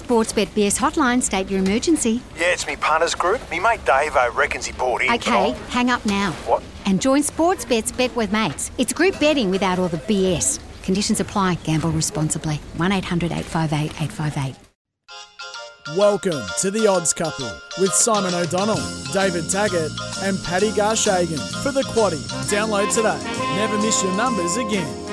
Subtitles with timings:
[0.00, 2.20] Sportsbet BS hotline, state your emergency.
[2.36, 3.40] Yeah, it's me punters group.
[3.50, 5.10] Me mate Dave I reckons he bought in.
[5.12, 6.32] Okay, but hang up now.
[6.46, 6.62] What?
[6.86, 8.70] And join Sportsbet's Bet with Mates.
[8.78, 10.58] It's group betting without all the BS.
[10.82, 11.54] Conditions apply.
[11.64, 12.56] Gamble responsibly.
[12.76, 14.56] 1 800 858 858.
[15.98, 18.80] Welcome to the Odds Couple with Simon O'Donnell,
[19.12, 19.90] David Taggart,
[20.22, 22.22] and Paddy Garshagen for the Quaddy.
[22.50, 23.20] Download today.
[23.56, 25.03] Never miss your numbers again.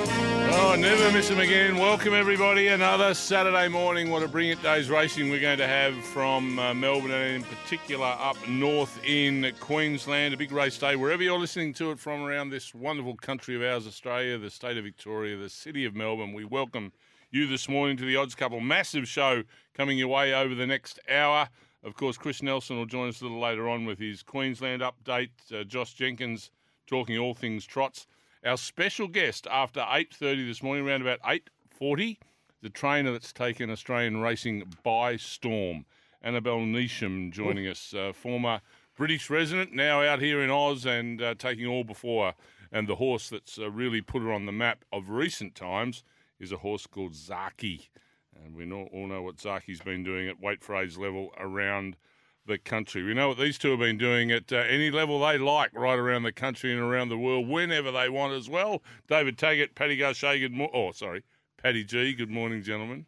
[0.53, 1.77] Oh, never miss them again.
[1.77, 2.67] Welcome, everybody.
[2.67, 4.09] Another Saturday morning.
[4.09, 8.17] What a brilliant day's racing we're going to have from uh, Melbourne and, in particular,
[8.19, 10.33] up north in Queensland.
[10.33, 10.97] A big race day.
[10.97, 14.75] Wherever you're listening to it from around this wonderful country of ours, Australia, the state
[14.75, 16.91] of Victoria, the city of Melbourne, we welcome
[17.29, 18.59] you this morning to the Odds Couple.
[18.59, 21.47] Massive show coming your way over the next hour.
[21.81, 25.29] Of course, Chris Nelson will join us a little later on with his Queensland update.
[25.49, 26.51] Uh, Josh Jenkins
[26.87, 28.05] talking all things trots.
[28.43, 32.17] Our special guest after 8.30 this morning, around about 8.40,
[32.63, 35.85] the trainer that's taken Australian racing by storm,
[36.23, 38.61] Annabel Neasham joining us, uh, former
[38.97, 42.35] British resident, now out here in Oz and uh, taking all before her.
[42.71, 46.03] And the horse that's uh, really put her on the map of recent times
[46.39, 47.89] is a horse called Zaaki.
[48.43, 51.95] And we all know what Zaaki's been doing at weight for age level around
[52.51, 53.01] the country.
[53.01, 55.97] We know what these two have been doing at uh, any level they like right
[55.97, 58.83] around the country and around the world whenever they want as well.
[59.07, 60.75] David Taggart, Paddy Garcia, good morning.
[60.75, 61.23] Oh, sorry,
[61.61, 63.05] Paddy G, good morning, gentlemen.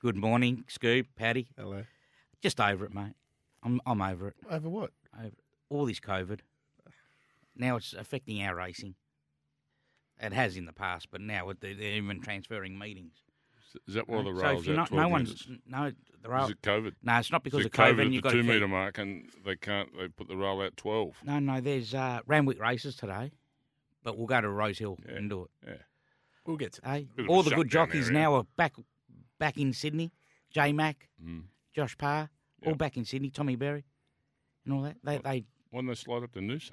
[0.00, 1.48] Good morning, Scoop, Paddy.
[1.56, 1.84] Hello.
[2.42, 3.14] Just over it, mate.
[3.62, 4.34] I'm I'm over it.
[4.50, 4.90] Over what?
[5.16, 5.38] Over it.
[5.70, 6.40] all this COVID.
[7.56, 8.96] Now it's affecting our racing.
[10.20, 13.22] It has in the past, but now they're they're even transferring meetings.
[13.86, 15.46] Is that why the so rail's if you're out not, 12 no metres?
[15.48, 16.92] one's no the Is it COVID?
[17.02, 17.84] No, it's not because Is of it COVID.
[17.86, 20.28] COVID and at you've the got two metre keep, mark and they can't, they put
[20.28, 21.14] the rail out 12.
[21.24, 21.60] No, no.
[21.60, 23.32] There's uh, Randwick races today,
[24.02, 25.16] but we'll go to Rose Hill Yeah.
[25.16, 25.50] and do it.
[25.66, 25.74] Yeah.
[26.46, 28.74] We'll get to Hey, a all the good jockeys now are back
[29.38, 30.12] back in Sydney.
[30.50, 31.42] J Mac, Mm.
[31.74, 32.30] Josh Parr,
[32.64, 33.30] all back in Sydney.
[33.30, 33.84] Tommy Berry,
[34.64, 34.96] and all that.
[35.04, 36.70] They they Why don't they slide up to Noosa?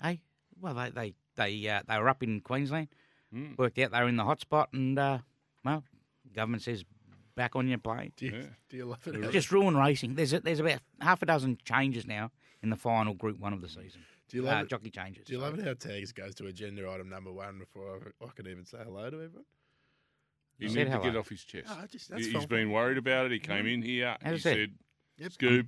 [0.00, 0.22] Hey,
[0.60, 2.88] well, they they they uh, they were up in Queensland,
[3.34, 3.56] Mm.
[3.58, 5.18] worked out they were in the hot spot, and uh,
[5.64, 5.84] well,
[6.34, 6.84] government says
[7.34, 8.12] back on your plane.
[8.16, 8.42] Do you, Yeah.
[8.68, 9.22] do you love it?
[9.24, 10.14] how- Just ruin racing.
[10.14, 12.30] There's a, there's about half a dozen changes now
[12.62, 14.02] in the final Group One of the season.
[14.28, 14.68] do you love uh, it?
[14.68, 15.24] jockey changes.
[15.26, 18.28] Do you love it how tags goes to agenda item number one before I, I
[18.34, 19.44] can even say hello to everyone?
[20.58, 21.04] He said needs to hello.
[21.10, 21.66] get off his chest.
[21.70, 22.46] Oh, just, He- that's He's fine.
[22.46, 23.32] been worried about it.
[23.32, 24.16] He came in here.
[24.22, 24.56] As I he said.
[24.56, 24.70] said,
[25.18, 25.32] Yep.
[25.32, 25.66] Scoob,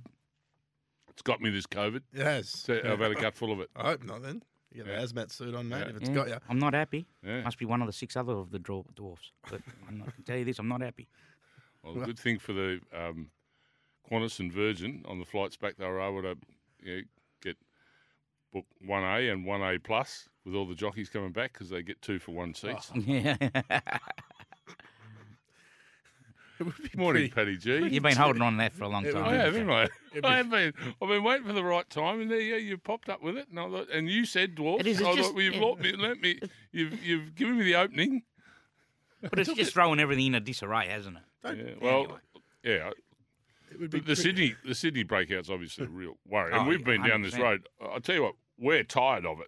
[1.09, 2.01] it's got me this COVID.
[2.13, 2.49] It has.
[2.49, 3.69] So I've had a gut full of it.
[3.75, 4.43] I hope not then.
[4.75, 4.99] You get Yeah.
[4.99, 5.89] an hazmat suit on, mate, Yeah.
[5.89, 6.37] if it's Yeah, got you.
[6.49, 7.05] I'm not happy.
[7.23, 7.41] Yeah.
[7.43, 9.31] Must be one of the six other of the dwar- dwarfs.
[9.49, 11.07] But I'm not, I can tell you this, I'm not happy.
[11.81, 13.29] Well, the good thing for the um,
[14.11, 16.37] Qantas and Virgin on the flights back, they were able to
[16.83, 17.01] you know,
[17.41, 17.57] get
[18.51, 21.81] book one A and one A plus with all the jockeys coming back because they
[21.83, 22.91] get two for one seats.
[22.95, 23.37] yeah,
[26.59, 27.93] It would be Morning, pretty- Paddy G.
[27.93, 29.17] you've been holding on to that for a long time.
[29.25, 29.87] I have, haven't I?
[30.13, 30.23] Be...
[30.23, 30.73] I have been.
[31.01, 33.47] I've been waiting for the right time, and there you, you popped up with it.
[33.49, 34.79] And, I thought, and you said dwarf.
[34.79, 35.61] It is, it's I just- thought, well, you've yeah.
[35.65, 36.39] let me, let me,
[36.71, 38.23] you've, you've given me the opening.
[39.21, 41.23] But it's just throwing everything in a disarray, hasn't it?
[41.43, 42.19] Don't- Yeah, well,
[42.63, 42.89] yeah.
[43.71, 46.61] It would be The, the pretty- Sydney, the Sydney breakout's obviously a real worry, and
[46.61, 47.39] Oh, we've yeah, been down this 100%.
[47.39, 47.67] road.
[47.81, 49.47] I'll tell you what, we're tired of it.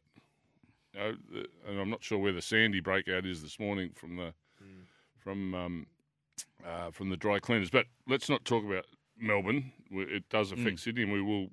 [0.94, 4.18] You know, the, and I'm not sure where the Sandy breakout is this morning from
[4.18, 4.34] the
[5.19, 5.88] from um,
[6.65, 7.69] uh, from the dry cleaners.
[7.69, 8.85] But let's not talk about
[9.19, 9.71] Melbourne.
[9.91, 11.49] It does affect Sydney, and we will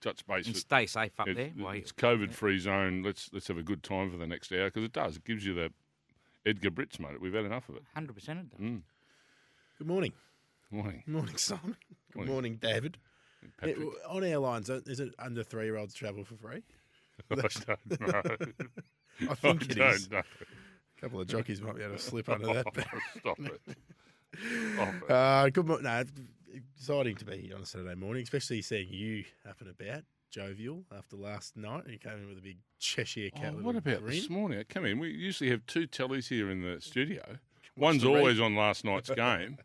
[0.00, 0.46] touch base.
[0.46, 1.50] And stay safe up it- there.
[1.56, 3.02] while it's COVID free zone.
[3.02, 5.16] Let's let's have a good time for the next hour because it does.
[5.16, 5.70] It gives you the
[6.46, 7.20] Edgar Brits, mate.
[7.20, 7.82] We've had enough of it.
[7.96, 8.60] 100% it does.
[8.60, 8.82] Mm.
[9.78, 10.12] Good morning.
[10.70, 11.76] Morning, Good morning, Simon.
[12.10, 12.32] Good Morning.
[12.32, 12.98] morning, David.
[13.58, 13.76] Patrick.
[13.78, 16.62] Yeah, well, on airlines, uh, is it under three year olds travel for free?
[17.30, 18.22] I don't know.
[19.30, 20.10] I think I it don't is.
[20.10, 20.18] know.
[20.18, 22.64] A couple of jockeys might be able to slip under that.
[22.74, 22.86] but-
[23.20, 23.60] Stop it.
[24.42, 25.10] It.
[25.10, 25.84] Uh, good morning.
[25.84, 26.02] No,
[26.76, 30.84] exciting to be here on a Saturday morning, especially seeing you up and about, jovial
[30.96, 31.84] after last night.
[31.88, 33.54] You came in with a big Cheshire cat.
[33.56, 34.10] Oh, what about grin.
[34.16, 34.58] this morning?
[34.58, 34.98] I come in.
[34.98, 37.22] We usually have two tellies here in the studio.
[37.76, 39.58] One's the always on last night's game.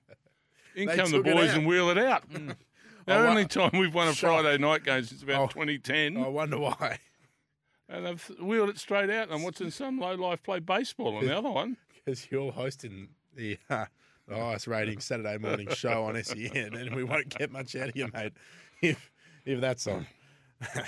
[0.75, 2.29] In They come the boys and wheel it out.
[2.29, 2.55] Mm.
[3.05, 4.13] The I only time we've won a.
[4.13, 5.47] Friday night game since about Oh.
[5.47, 6.99] 2010, I wonder why.
[7.89, 9.23] and they've wheeled it straight out.
[9.23, 11.77] And I'm watching some low life play baseball on the other one.
[11.95, 13.87] Because you're hosting the, uh, the
[14.31, 17.95] Oh, highest rating Saturday morning show on SEN, and we won't get much out of
[17.95, 18.33] you, mate,
[18.81, 19.11] if
[19.45, 20.05] if that's on.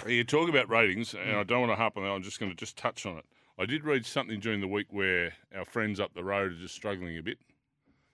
[0.05, 1.37] You talk about ratings, and mm.
[1.37, 2.09] I don't want to harp on that.
[2.09, 3.25] I'm just going to just touch on it.
[3.57, 6.75] I did read something during the week where our friends up the road are just
[6.75, 7.37] struggling a bit.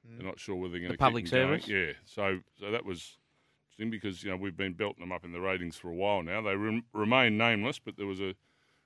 [0.03, 0.25] They're mm.
[0.25, 1.62] not sure whether they're going to public keep them going.
[1.62, 1.68] service?
[1.68, 3.18] Yeah, so so that was
[3.77, 6.23] interesting because you know we've been belting them up in the ratings for a while
[6.23, 6.41] now.
[6.41, 8.33] They rem- remain nameless, but there was a,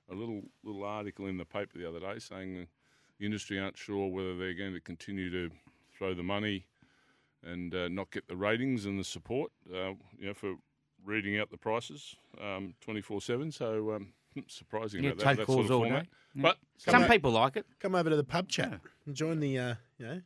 [0.09, 2.67] a little little article in the paper the other day saying the,
[3.19, 5.53] the industry aren't sure whether they're going to continue to
[6.01, 6.65] throw the money
[7.43, 10.55] and uh, not get the ratings and the support, uh, you know, for
[11.05, 12.15] reading out the prices
[12.81, 13.51] twenty four seven.
[13.51, 14.13] So um,
[14.47, 16.03] surprising Yeah, about that, take that calls sort of all format.
[16.05, 16.09] day.
[16.33, 16.41] Yeah.
[16.41, 17.65] But Some out- people like it.
[17.79, 20.21] Come over to the pub chat and join the, uh, you know,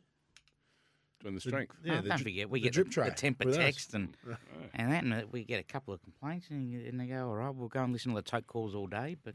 [1.22, 1.74] doing the strength.
[1.84, 3.62] yeah, Oh, the don't dri- forget, we the get drip the, the temper with us.
[3.64, 4.16] text and
[4.74, 7.36] and that, and uh, we get a couple of complaints, and, and they go, "All
[7.36, 9.34] right, we'll go and listen to the tote calls all day." But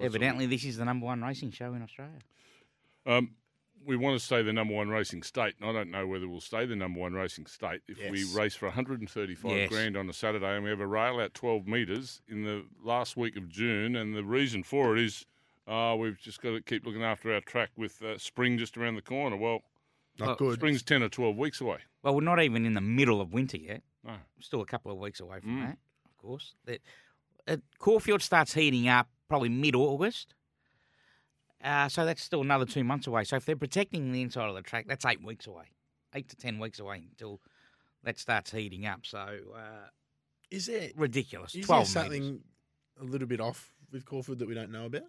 [0.00, 2.18] evidently, this is the number one racing show in Australia.
[3.06, 3.30] Um,
[3.86, 6.40] we want to stay the number one racing state, and I don't know whether we'll
[6.40, 9.68] stay the number one racing state if we race for 135 Yes.
[9.70, 13.16] grand on a Saturday and we have a rail out 12 metres in the last
[13.16, 13.96] week of June.
[13.96, 15.26] And the reason for it is
[15.66, 18.96] uh, we've just got to keep looking after our track with uh, spring just around
[18.96, 19.36] the corner.
[19.36, 19.60] Well,
[20.18, 20.54] Not Well, good.
[20.54, 21.78] spring's 10 or 12 weeks away.
[22.02, 23.82] Well, we're not even in the middle of winter yet.
[24.04, 24.14] No.
[24.40, 25.60] Still a couple of weeks away from Mm.
[25.66, 26.54] that, of course.
[26.66, 26.80] That
[27.48, 30.34] uh, Caulfield starts heating up probably mid-August.
[31.64, 33.24] Uh, so that's still another two months away.
[33.24, 35.64] So if they're protecting the inside of the track, that's eight weeks away,
[36.14, 37.40] eight to ten weeks away until
[38.02, 39.06] that starts heating up.
[39.06, 39.88] So uh,
[40.50, 41.54] Is there, ridiculous.
[41.54, 42.40] is there Twelve something metres.
[43.00, 45.04] a little bit off with Caulfield that we don't know about?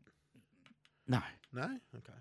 [1.07, 1.19] No,
[1.53, 1.63] No?
[1.95, 2.13] Okay.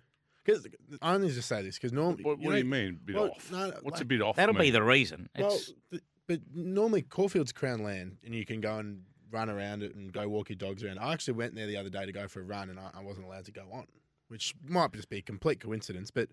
[0.44, 0.66] Because
[1.00, 2.22] I only just say this because normally.
[2.22, 3.50] What, what do you mean, bit well, off?
[3.50, 4.36] no, no, What's a bit off?
[4.36, 5.30] that'll be the reason.
[5.38, 5.54] Well,
[5.90, 10.12] It's, but normally Caulfield's Crown Land, and you can go and run around it and
[10.12, 10.98] go walk your dogs around.
[10.98, 13.00] I actually went there the other day to go for a run, and I, I
[13.00, 13.86] wasn't allowed to go on,
[14.28, 16.10] which might just be a complete coincidence.
[16.10, 16.28] But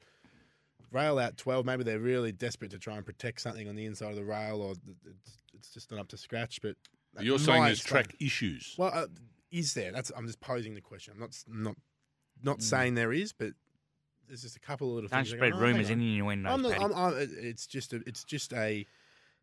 [0.91, 4.09] rail out twelve, maybe they're really desperate to try and protect something on the inside
[4.11, 4.71] of the rail, or
[5.05, 6.61] it's, it's just not up to scratch.
[6.61, 6.75] But
[7.19, 8.75] You're saying there's explain- track issues.
[8.77, 9.07] Well, uh,
[9.51, 9.91] is there?
[9.91, 11.13] That's I'm just posing the question.
[11.13, 11.75] I'm not not
[12.43, 12.61] not Hmm.
[12.61, 13.53] saying there is, but
[14.27, 15.33] there's just a couple of little don't things.
[15.33, 16.53] I go, spread "Oh, hang rumours on." and innuendos.
[16.53, 18.85] I'm not, I'm, I'm, it's just a, it's just a,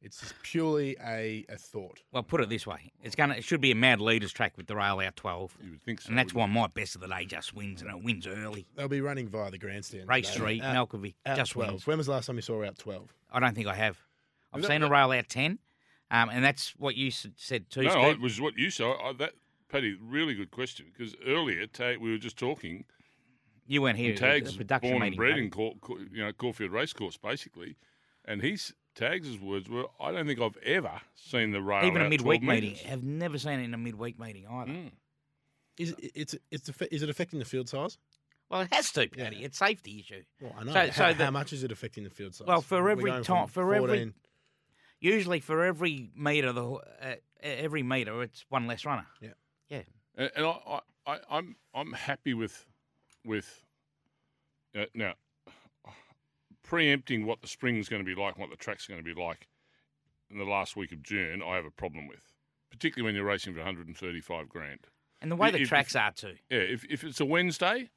[0.01, 2.01] it's just purely a, a thought.
[2.13, 4.67] Well, put it this way: it's gonna, it should be a mad leaders track with
[4.67, 6.09] the rail out twelve, You would think so.
[6.11, 8.67] and that's wouldn't why my best of the day just wins, and it wins early.
[8.77, 10.09] They'll be running via the grandstand.
[10.09, 10.39] Race today.
[10.39, 11.71] Street, Out- Malkovich, out just 12.
[11.73, 11.87] wins.
[11.87, 13.13] When was the last time you saw out 12?
[13.33, 13.99] I don't think I have.
[14.53, 15.59] I've that- seen a rail out ten,
[16.11, 17.83] um, and that's what you said too.
[17.83, 18.05] No, Steve.
[18.15, 18.87] it was what you said.
[19.03, 19.33] I, that,
[19.69, 22.85] Paddy, really good question because earlier Tag, we were just talking.
[23.67, 24.13] you weren't here.
[24.15, 26.71] and It was a Tags production born and bred in Caul, Caul- you know Caulfield
[26.73, 27.77] Racecourse, basically,
[28.25, 32.05] and his Tags' words were, "I don't think I've ever seen the rail Even a
[32.07, 32.71] out midweek meeting.
[32.71, 34.73] metres." Have never seen it in a midweek meeting either.
[34.73, 34.91] Mm.
[35.79, 37.97] Is it, it's it's is it affecting the field size?
[38.51, 39.45] Well, it has to, Paddy.
[39.45, 40.23] It's safety issue.
[40.41, 40.73] Well, I know.
[40.73, 42.47] So- how, so the- how much is it affecting the field size?
[42.49, 44.13] Well, for every time- from for every-
[45.01, 49.07] Usually, for every meter, the uh, every meter, it's one less runner.
[49.21, 49.29] Yeah.
[49.69, 49.83] Yeah.
[50.17, 50.81] And, and I, I,
[51.13, 52.67] I, I'm I'm happy with
[53.25, 53.63] with
[54.77, 55.15] uh, now
[56.69, 59.15] preempting what the spring's going to be like, and what the track's are going to
[59.15, 59.49] be like
[60.31, 61.43] in the last week of June.
[61.43, 62.23] I have a problem with,
[62.71, 64.81] particularly when you're racing for 135 grand.
[65.23, 66.35] And the way If- the if- tracks are too.
[66.51, 67.89] Yeah, if, if it's a Wednesday,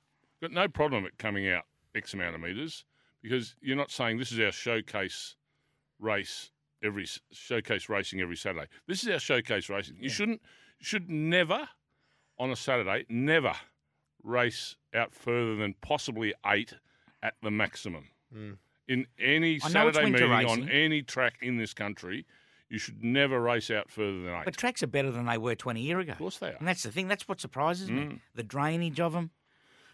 [0.42, 2.86] got no problem at coming out X amount of metres
[3.22, 5.36] because you're not saying this is our showcase
[6.00, 6.50] race
[6.82, 8.68] every showcase racing every Saturday.
[8.88, 9.98] This is our showcase racing.
[10.00, 10.42] You shouldn't
[10.80, 11.68] should never
[12.40, 13.54] on a Saturday never
[14.24, 16.74] race out further than possibly eight
[17.22, 18.08] at the maximum.
[18.36, 18.58] Mm.
[18.88, 22.26] In any I know it's Saturday winter meeting on any track in this country,
[22.70, 24.46] you should never race out further than eight.
[24.46, 26.14] But tracks are better than they were 20 years ago.
[26.14, 26.56] of course they are.
[26.60, 27.08] And that's the thing.
[27.08, 28.02] That's what surprises me.
[28.02, 28.20] Mm.
[28.36, 29.32] The drainage of them.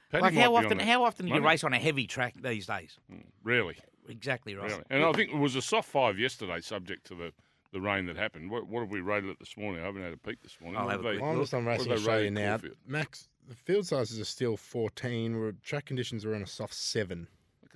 [0.10, 0.80] Paddy like how often?
[0.80, 2.98] How often do you race on a heavy track these days?
[3.12, 3.78] Mm, really?
[4.08, 4.70] Exactly right.
[4.72, 4.84] Really.
[4.90, 7.34] And I think it was a soft five yesterday, subject to the,
[7.74, 8.50] the rain that happened.
[8.50, 9.82] What, what have we rated it this morning?
[9.82, 10.80] I haven't had a peek this morning.
[10.80, 11.96] I'll What have a have they- quick Well, I'm just on what have Racing they
[11.98, 12.50] Australia now.
[12.52, 12.76] Caulfield?
[12.88, 15.38] Max, the field sizes are still 14.
[15.38, 17.28] We're, track conditions are on a soft seven.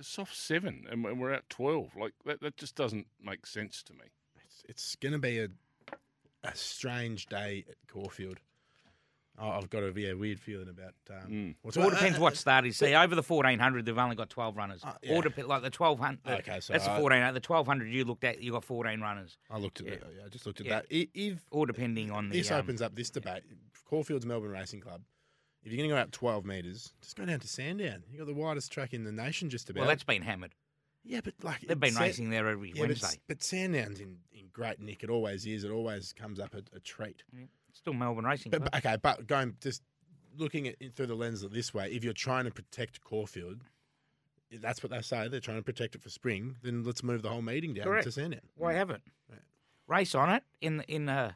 [0.02, 1.94] Like a soft seven, and and we're at 12.
[1.96, 4.00] Like, that, that just doesn't make sense to me.
[4.44, 5.48] It's, it's going to be a
[6.44, 8.38] a strange day at Caulfield.
[9.38, 10.94] Oh, I've got a yeah, weird feeling about.
[11.08, 11.54] Um, Mm.
[11.62, 12.76] what's It all depends uh, what start is.
[12.76, 14.82] See, over the 1400, they've only got 12 runners.
[14.84, 15.14] Uh, yeah.
[15.16, 16.40] Or dep- like the 1200.
[16.40, 17.32] Okay, so that's the I- 1400.
[17.40, 19.38] The 1200 you looked at, you got 14 runners.
[19.50, 19.92] I looked at Yeah.
[19.92, 20.04] it.
[20.18, 20.80] Yeah, I just looked at Yeah.
[20.80, 20.86] that.
[20.90, 22.38] If all depending on the.
[22.38, 23.44] this um, opens up this debate,
[23.88, 25.00] Caulfield's Melbourne Racing Club.
[25.64, 28.02] If you're going to go out 12 metres, just go down to Sandown.
[28.10, 29.80] You've got the widest track in the nation, just about.
[29.82, 30.54] Well, that's been hammered.
[31.04, 33.06] yeah, but like They've been racing there every Yeah, Wednesday.
[33.06, 35.02] s- but Sandown's in, in great nick.
[35.04, 35.62] It always is.
[35.64, 37.22] It always comes up a, a treat.
[37.72, 39.82] Still Melbourne Racing But, but okay, but going just
[40.36, 43.62] looking at through the lens of this way, if you're trying to protect Caulfield,
[44.60, 45.28] that's what they say.
[45.28, 46.56] They're trying to protect it for spring.
[46.62, 48.04] Then let's move the whole meeting down Correct.
[48.04, 48.40] to Sandown.
[48.56, 49.02] Why haven't?
[49.86, 51.32] Race on it in in uh,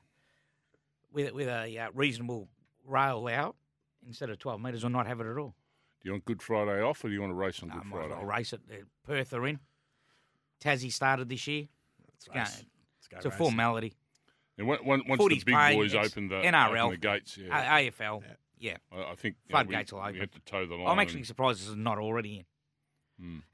[1.13, 2.49] with with a uh, reasonable
[2.85, 3.57] rail out
[4.07, 5.55] instead of 12 metres, or not have it at all.
[6.03, 7.85] Do you want Good Friday off, or do you want to race on No, Good
[7.87, 8.15] might as Friday?
[8.15, 8.61] well race it.
[8.71, 9.59] Uh, Perth are in.
[10.61, 11.67] Tassie started this year.
[12.15, 12.65] It's, going, race.
[12.99, 13.95] Let's go it's a formality.
[14.59, 16.79] And when, when, once Footy's the big paying, boys open the, NRL.
[16.87, 18.23] open the gates, yeah, A- AFL.
[18.59, 18.77] Yeah.
[18.91, 20.21] I, I think you know, Floodgates we, will we open.
[20.21, 20.87] have to toe the line.
[20.89, 22.45] I'm actually and- surprised this is not already in.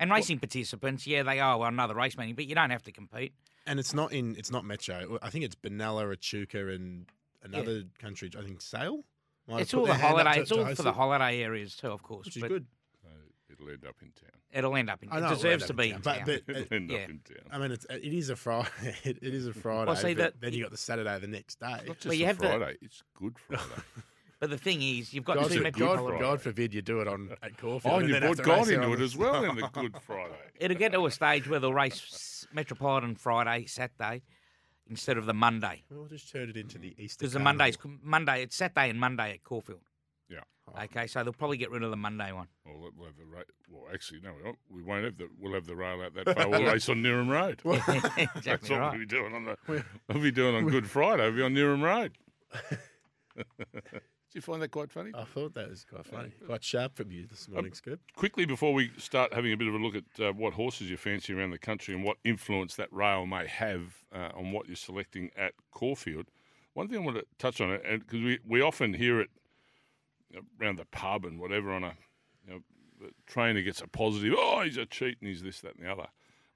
[0.01, 2.91] And racing participants, yeah, they are well, another race meeting, but you don't have to
[2.93, 3.33] compete.
[3.65, 4.35] And it's not in.
[4.37, 5.19] It's not Metro.
[5.23, 7.07] I think it's Benalla, Echuca, and
[7.45, 8.29] another country.
[8.37, 9.05] I think Sale.
[9.49, 10.41] Might it's all the their hand up holiday.
[10.41, 12.27] It's all for the holiday areas too, of course.
[12.27, 12.67] which is good.
[13.51, 14.31] It'll end up in town.
[14.53, 15.11] It'll end up in.
[15.11, 16.25] I It know it'll deserves to be in in town, town.
[16.27, 16.99] but- but- It'll end yeah.
[16.99, 17.37] up in town.
[17.51, 18.69] I mean, it's, it is a Friday.
[19.05, 19.87] It, it is a Friday.
[19.87, 21.67] Well, see, but the- then you got the Saturday the next day.
[21.87, 22.77] Not just Well, you a have the- Friday.
[22.81, 23.63] It's Good Friday.
[24.41, 26.19] But the thing is, you've got God, two for- God, Friday.
[26.19, 27.95] God forbid you do it on at Caulfield.
[27.95, 30.35] oh, and you then have brought God into it as well in the Good Friday.
[30.59, 34.23] It'll get to a stage where they'll race Metropolitan Friday, Saturday,
[34.89, 35.83] instead of the Monday.
[35.91, 37.19] We'll just turn it into the Easter.
[37.21, 37.59] Because the Carnival.
[37.59, 39.81] Monday's Monday, it's Saturday and Monday at Caulfield.
[40.29, 40.41] Yeah.
[40.85, 42.47] Okay, so they'll probably get rid of the Monday one.
[42.65, 44.59] Well, we'll we'll have the ra- Well, actually, no, we won't.
[44.71, 45.29] We won't have the.
[45.39, 46.49] We'll have the rail out that far.
[46.49, 47.61] We'll race on Newham Road.
[47.87, 48.91] That's exactly what right.
[48.93, 49.85] we'll be doing on the.
[50.09, 51.25] We'll be doing on Good Friday.
[51.25, 52.13] We'll be on Newham Road.
[54.33, 55.11] Did you find that quite funny?
[55.15, 56.33] I thought that was quite funny.
[56.47, 58.01] Quite sharp from you this morning, Scoop.
[58.17, 60.97] Quickly before we start having a bit of a look at uh, what horses you
[60.97, 64.77] fancy around the country and what influence that rail may have uh, on what you're
[64.77, 66.29] selecting at Caulfield,
[66.73, 69.29] one thing I want to touch on it, and because we, we often hear it
[70.59, 71.93] around the pub and whatever on a
[72.47, 72.61] you know,
[73.03, 75.93] the trainer gets a positive, oh, he's a cheat and he's this, that, and the
[75.93, 76.07] other.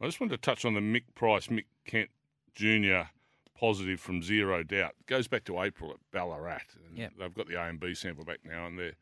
[0.01, 2.09] I just wanted to touch on the Mick Price, Mick Kent
[2.55, 3.11] Jr.
[3.59, 4.95] positive from zero doubt.
[5.01, 6.61] It goes back to April at Ballarat.
[6.89, 7.13] And Yep.
[7.19, 8.95] They've got the A and B sample back now, and they're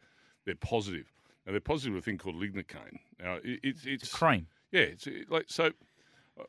[0.44, 1.12] they're positive.
[1.46, 2.98] Now they're positive with a thing called lignocaine.
[3.20, 4.46] Now it, it's it's Cream.
[4.72, 5.70] yeah, it's like so.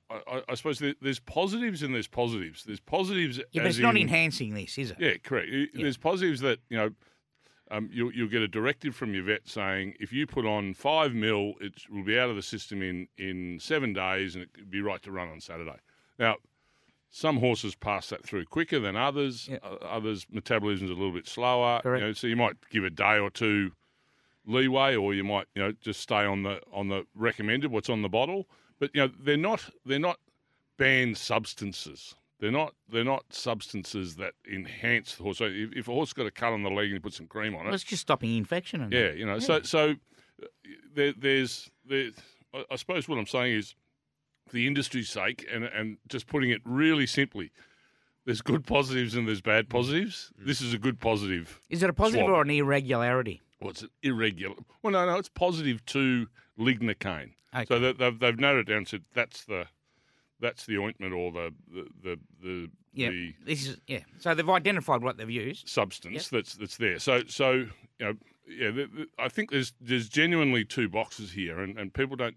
[0.10, 2.64] I, I, I suppose there, there's positives and there's positives.
[2.64, 3.38] There's positives.
[3.52, 4.98] Yeah, but it's not in- enhancing this, is it?
[5.00, 5.48] yeah, correct.
[5.54, 6.90] I- There's positives that you know.
[7.72, 11.16] Um, you'll, you'll get a directive from your vet saying if you put on five
[11.16, 14.70] mil, it will be out of the system in, in seven days and it could
[14.70, 15.80] be right to run on Saturday.
[16.20, 16.36] Now,
[17.10, 19.48] some horses pass that through quicker than others.
[19.50, 19.58] Yeah.
[19.82, 21.80] Others' metabolism's a little bit slower.
[21.82, 22.02] Correct.
[22.02, 23.72] You know, so you might give a day or two
[24.46, 28.02] leeway, or you might you know just stay on the on the recommended what's on
[28.02, 28.48] the bottle.
[28.80, 30.20] But you know they're not they're not
[30.78, 32.16] banned substances.
[32.40, 35.38] They're not they're not substances that enhance the horse.
[35.38, 37.28] So if, if a horse got a cut on the leg and you put some
[37.28, 38.82] cream on Well, it, it's just stopping infection.
[38.82, 39.40] And yeah, you know.
[39.40, 39.92] So so
[40.44, 40.48] uh,
[40.94, 42.10] there, there's there.
[42.72, 43.76] I- suppose what I'm saying is,
[44.52, 47.52] the industry's sake, and and just putting it really simply,
[48.26, 50.32] there's good positives and there's bad positives.
[50.40, 50.44] Mm.
[50.44, 50.48] Mm.
[50.48, 51.60] This is a good positive.
[51.70, 52.38] Is it a positive Swab.
[52.38, 53.42] or an irregularity?
[53.60, 53.90] What's it?
[54.04, 54.56] Irregular.
[54.84, 56.28] Well, no, no, it's positive to
[56.60, 57.32] lignocaine.
[57.56, 57.66] Okay.
[57.68, 59.66] So they- they've they've noted down and said that's the
[60.40, 63.10] that's the ointment or the the the, the, Yeah.
[63.10, 64.02] the This is yeah.
[64.20, 65.68] So they've identified what they've used.
[65.70, 67.00] substance that's that's there.
[67.00, 68.14] So so you know
[68.48, 72.36] yeah, the, the, I think there's there's genuinely two boxes here, and, and people don't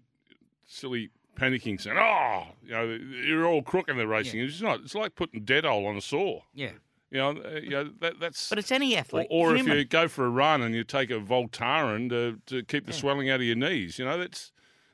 [0.65, 2.83] silly panicking saying oh you know
[3.25, 4.39] you're all crook in the racing.
[4.41, 4.81] It's not.
[4.81, 6.41] It's like putting dead oil on a saw.
[6.53, 6.71] Yeah.
[7.11, 8.49] You know, uh, you know that that's.
[8.49, 9.27] But it's any athlete.
[9.31, 12.85] or if you go for a run and you take a Voltaren to, to keep
[12.85, 14.51] the swelling out of your knees, you know that's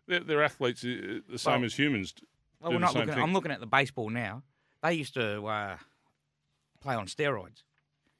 [0.07, 2.13] they're, they're athletes uh, the same Well- as humans.
[2.61, 3.13] Well, we're not looking.
[3.13, 3.21] thing.
[3.21, 4.43] I'm looking at the baseball now.
[4.81, 5.77] They used to uh,
[6.81, 7.63] play on steroids.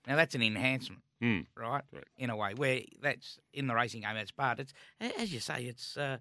[0.07, 1.39] Now that's an enhancement, Hmm.
[1.55, 1.81] right?
[1.89, 2.09] Correct.
[2.17, 4.15] In a way, where that's in the racing game.
[4.15, 4.59] That's part.
[4.59, 4.73] It's
[5.17, 5.63] as you say.
[5.63, 6.17] It's uh,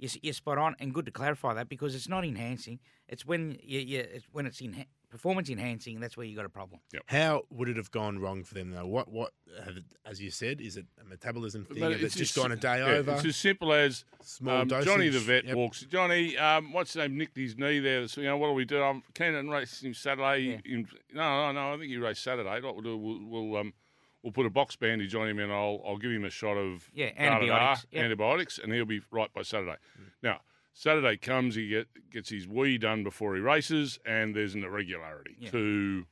[0.00, 2.80] you're, you're spot on, and good to clarify that because it's not enhancing.
[3.08, 6.00] It's when you, you it's when it's in performance enhancing.
[6.00, 6.80] That's where you got a problem.
[7.06, 8.86] How would it have gone wrong for them though?
[8.86, 9.32] What what
[9.64, 9.76] have,
[10.06, 11.80] as you said, is it a metabolism thing?
[11.80, 13.12] But it's just as- gone a day yeah, over?
[13.12, 15.56] It's as simple as Small um, Johnny the vet yep.
[15.56, 15.82] walks.
[15.82, 17.18] Johnny, um, what's his name?
[17.18, 18.08] Nicked his knee there.
[18.08, 18.82] So, you know, what do we do?
[18.82, 20.60] I'm keen on racing Saturday.
[20.64, 21.74] In, no, no, no.
[21.74, 22.60] I think you race Saturday.
[22.60, 23.74] What we'll do, we'll, we'll um,
[24.22, 26.88] we'll put a box bandage on him, and I'll I'll give him a shot of
[26.94, 28.04] Yeah, antibiotics, yep.
[28.04, 29.76] antibiotics, and he'll be right by Saturday.
[30.22, 30.40] Now.
[30.72, 35.34] Saturday comes, he get, gets his wee done before he races, and there's an irregularity
[35.38, 35.50] Yeah.
[35.50, 36.06] to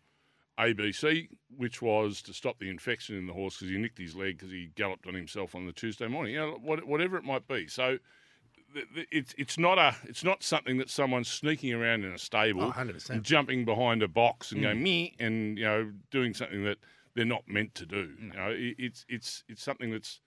[0.59, 4.37] ABC, which was to stop the infection in the horse because he nicked his leg
[4.37, 6.35] because he galloped on himself on the Tuesday morning.
[6.35, 7.69] You know, whatever it might be.
[7.69, 7.99] So
[8.75, 12.19] th- th- it's it's not a it's not something that someone's sneaking around in a
[12.19, 16.65] stable, Oh, and jumping behind a box and going me and you know doing something
[16.65, 16.79] that
[17.19, 18.11] they're not meant to do.
[18.23, 20.21] You know, it, it's it's it's something that's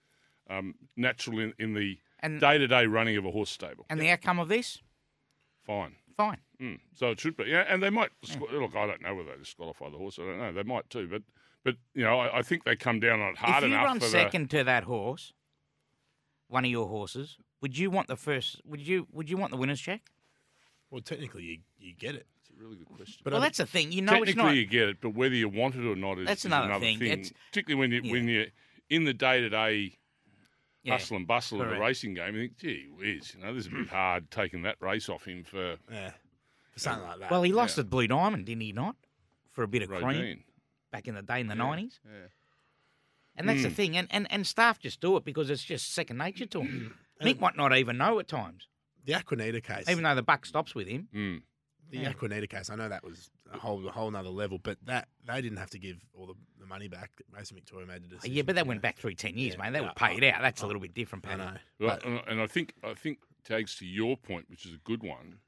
[0.50, 1.98] um, natural in, in the
[2.38, 3.86] day to day running of a horse stable.
[3.88, 4.78] And the outcome of this,
[5.66, 5.96] Fine.
[6.18, 6.38] fine.
[6.60, 6.80] Mm.
[6.94, 7.64] So it should be, yeah.
[7.66, 8.76] And they might disqu- look.
[8.76, 10.18] I don't know whether they disqualify the horse.
[10.20, 10.52] I don't know.
[10.52, 11.22] They might too, but
[11.64, 13.62] but you know, I, I think they come down on it hard enough.
[13.62, 13.84] if you enough.
[13.86, 15.32] run for second to that horse,
[16.48, 18.60] one of your horses, would you want the first?
[18.66, 20.10] Would you would you want the winner's check?
[20.90, 22.26] well, technically, you, you get it.
[22.58, 23.20] The, a really good question.
[23.24, 23.92] But well, I- that's the thing.
[23.92, 24.56] You know, it's Technically, not.
[24.56, 26.84] you get it, but whether you want it or not is, That's is another another
[26.84, 26.98] thing.
[26.98, 27.12] thing.
[27.12, 28.12] It's- Particularly when you yeah.
[28.12, 28.46] when you're
[28.90, 29.98] in the day to day
[30.82, 30.92] yeah.
[30.94, 31.78] hustle and bustle of correct.
[31.78, 32.34] the racing game.
[32.34, 35.24] You think, gee whiz, you know, this is a bit hard taking that race off
[35.24, 36.10] him for Yeah,
[36.72, 37.30] for something like that.
[37.30, 38.96] Well, he lost at Blue Diamond, didn't he not?
[39.52, 40.44] For a bit of cream
[40.90, 42.00] back in the day in the nineties.
[42.04, 42.28] Yeah.
[43.36, 43.74] And that's the Hmm.
[43.74, 43.96] thing.
[43.96, 46.98] And, and and staff just do it because it's just second nature to them.
[47.22, 48.68] Mick might not even know at times.
[49.04, 49.88] the Aquanita case.
[49.88, 51.42] Even though the buck stops with him, Mm.
[51.92, 52.12] The Yeah.
[52.12, 55.40] Aquanita case, I know that was a whole a whole nother level, but that they
[55.40, 57.10] didn't have to give all the, the money back.
[57.30, 58.34] Racing Victoria made the oh, decision.
[58.34, 58.82] yeah, but that went know.
[58.82, 59.72] back through ten years, Yeah, mate.
[59.74, 60.42] They yeah, would pay it I- out.
[60.42, 61.52] That's a I- little bit different, I know.
[61.78, 64.78] Well, But- and, and I think I think tags to your point, which is a
[64.78, 65.38] good one,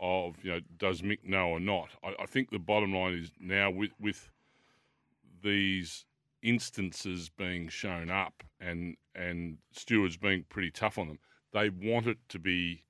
[0.00, 1.88] of you know does Mick know or not.
[2.04, 4.30] I, I think the bottom line is now with with
[5.42, 6.04] these
[6.42, 11.18] instances being shown up and and stewards being pretty tough on them,
[11.52, 12.84] they want it to be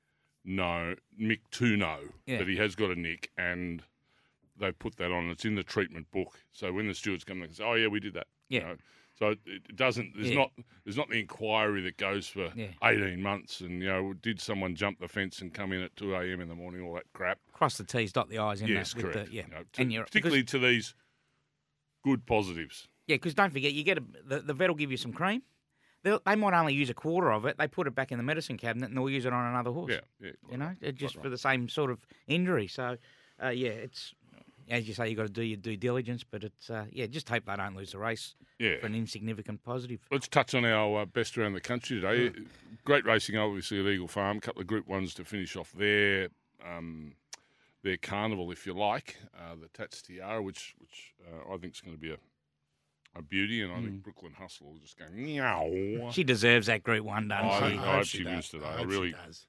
[0.45, 2.39] no Mick to know Yeah.
[2.39, 3.83] that he has got a nick and.
[4.61, 5.31] They put that on.
[5.31, 6.37] It's in the treatment book.
[6.51, 8.67] So when the stewards come, they can say, "Oh yeah, we did that." you Yeah.
[8.67, 8.77] know.
[9.17, 10.15] So it it doesn't.
[10.17, 10.35] There's Yeah.
[10.39, 10.51] not.
[10.83, 12.73] There's not the inquiry that goes for Yeah.
[12.83, 16.13] 18 months and, you know, did someone jump the fence and come in at 2
[16.13, 16.41] a.m.
[16.41, 17.39] in the morning, all that crap.
[17.53, 18.61] Cross the T's, dot the I's.
[18.61, 19.29] In yes, that, with correct.
[19.31, 20.97] The, yeah, You know, to- and you're particularly to these
[22.03, 22.89] good positives.
[23.07, 25.43] Yeah, because don't forget, you get a, the, the vet will give you some cream.
[26.03, 27.59] They might only use a quarter of it.
[27.59, 29.93] They put it back in the medicine cabinet and they'll use it on another horse.
[29.93, 30.31] Yeah, yeah.
[30.51, 31.25] You know, it just right.
[31.25, 32.69] for the same sort of injury.
[32.69, 32.97] So,
[33.43, 34.15] uh, yeah, it's
[34.71, 36.25] as you say, you've got to do your due diligence.
[36.25, 38.79] But it's uh, yeah, just hope they don't lose the race Yeah.
[38.81, 40.01] for an insignificant positive.
[40.11, 42.33] Let's touch on our uh, best around the country today.
[42.85, 44.39] Great racing, obviously, at Eagle Farm.
[44.39, 46.29] A couple of Group Ones to finish off their
[46.65, 47.15] um,
[47.83, 49.17] their carnival, if you like.
[49.37, 52.19] Uh, the Tats Tiara, which which uh, I think is going to be a
[53.19, 53.85] a beauty, and I Mm.
[53.85, 56.11] think Brooklyn Hustle will just go meow.
[56.13, 57.79] She deserves that Group One, I doesn't hope- she?
[57.79, 58.33] I hope she she does.
[58.33, 58.65] wins today.
[58.65, 59.47] I I hope she really- does.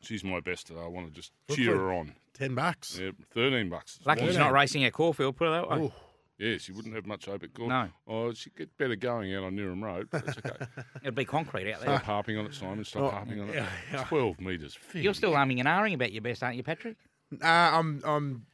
[0.00, 0.80] She's my best today.
[0.80, 1.66] I want to just Brooklyn.
[1.66, 2.14] cheer her on.
[2.34, 2.98] Ten bucks.
[3.00, 3.98] Yeah, thirteen bucks.
[4.04, 5.36] Lucky she's not racing at Caulfield.
[5.36, 5.78] Put it that way.
[5.86, 5.92] Ooh.
[6.38, 7.66] Yeah, she wouldn't have much hope at Gore.
[7.68, 7.90] No.
[8.06, 10.06] Oh, she'd get better going out on Newham Road.
[10.08, 10.66] But that's okay.
[11.02, 11.88] It'd be concrete out there.
[11.96, 12.84] Stop harping on it, Simon.
[12.84, 13.56] Stop Oh, harping on it.
[13.56, 14.04] yeah, yeah.
[14.04, 14.78] Twelve metres.
[14.94, 16.96] You're still umming and ahhing about your best, aren't you, Patrick?
[17.42, 18.46] Uh, I'm I'm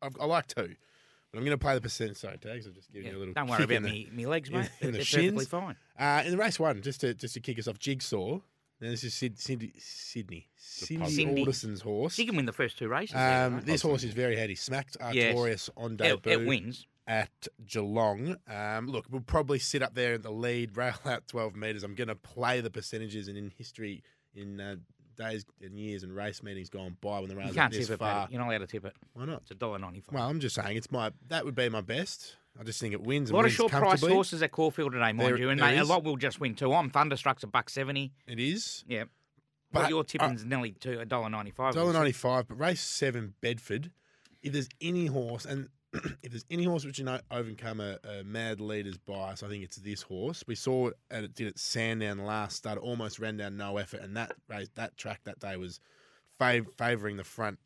[0.00, 0.76] I've, I like two,
[1.34, 2.64] but I'm going to play the percent side tags.
[2.66, 3.10] I'll just give Yeah.
[3.10, 3.34] you a little.
[3.34, 4.70] Don't worry kick about in the- me, me legs, mate.
[4.80, 5.32] in the They're shins.
[5.32, 5.76] perfectly fine.
[5.98, 8.38] Uh, in the race one, just to just to kick us off, Jigsaw.
[8.80, 11.40] Now this is Sid, Sydney Sydney Sydney Cindy.
[11.42, 12.14] Alderson's horse.
[12.14, 13.14] She can win the first two races.
[13.14, 13.66] there, Um, right?
[13.66, 14.54] this horse is very heady.
[14.54, 15.34] Smacked Yes.
[15.34, 16.86] Artorias on it, debut it wins.
[17.06, 18.36] at Geelong.
[18.48, 21.82] Um, look, we'll probably sit up there at the lead, rail out 12 metres.
[21.84, 24.02] I'm going to play the percentages and in history,
[24.34, 24.76] in uh,
[25.16, 27.86] days and years and race meetings gone by when the You rails can't are this
[27.88, 28.28] tip it, far.
[28.30, 28.94] You're not allowed to tip it.
[29.12, 29.42] Why not?
[29.42, 30.14] It's a dollar ninety-five.
[30.14, 32.36] Well, I'm just saying it's my that would be my best.
[32.58, 33.30] I just think it wins.
[33.30, 36.04] a lot of short price horses at Caulfield today, mind There- you, and a lot
[36.04, 36.72] will just win too.
[36.72, 38.12] I'm Thunderstruck's a buck seventy.
[38.28, 38.84] It is.
[38.86, 39.04] Yeah,
[39.72, 41.74] But, but your uh, tipping's nearly two a dollar ninety-five.
[41.74, 43.90] Dollar ninety five, but race seven Bedford.
[44.42, 45.68] If there's any horse, and
[46.22, 49.64] if there's any horse which you know overcome a, a mad leader's bias, I think
[49.64, 50.44] it's this horse.
[50.46, 52.78] We saw it, and it did at Sandown last start.
[52.78, 55.80] Almost ran down no effort, and that race, that track that day was
[56.40, 57.58] fav- favouring the front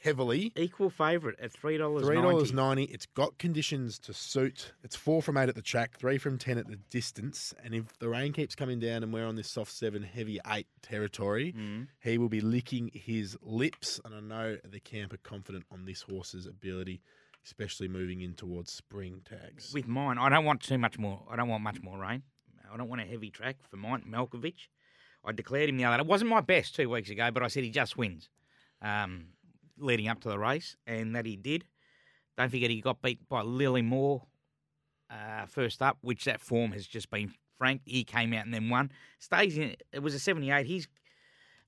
[0.00, 0.52] heavily.
[0.56, 2.06] Equal favourite at three dollars.
[2.06, 2.84] Three dollars ninety.
[2.84, 4.72] It's got conditions to suit.
[4.84, 7.52] It's four from eight at the track, three from ten at the distance.
[7.64, 10.66] And if the rain keeps coming down and we're on this soft seven, heavy eight
[10.82, 11.88] territory, Mm.
[12.00, 14.00] he will be licking his lips.
[14.04, 17.00] And I know the camp are confident on this horse's ability,
[17.48, 19.72] especially moving in towards spring tags.
[19.72, 21.24] With mine, I don't want too much more.
[21.30, 22.22] I don't want much more rain.
[22.70, 24.04] I don't want a heavy track for mine.
[24.06, 24.68] Malkovich.
[25.24, 25.96] I declared him the other.
[25.96, 26.02] day.
[26.02, 28.28] It wasn't my best two weeks ago, but I said he just wins.
[28.82, 29.28] Um,
[29.78, 31.64] leading up to the race, and that he did.
[32.36, 34.26] Don't forget he got beat by Lily Moore
[35.10, 37.88] uh, first up, which that form has just been franked.
[37.88, 38.92] He came out and then won.
[39.18, 39.74] Stays in.
[39.92, 40.66] It was a seventy-eight.
[40.66, 40.86] He's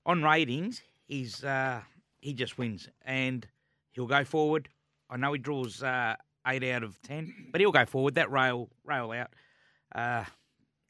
[0.05, 0.81] on ratings.
[1.07, 1.81] He's uh,
[2.19, 3.47] he just wins, and
[3.91, 4.69] he'll go forward.
[5.11, 6.15] I know he draws uh,
[6.47, 8.15] eight out of ten, but he'll go forward.
[8.15, 9.27] That rail rail out,
[9.93, 10.23] uh,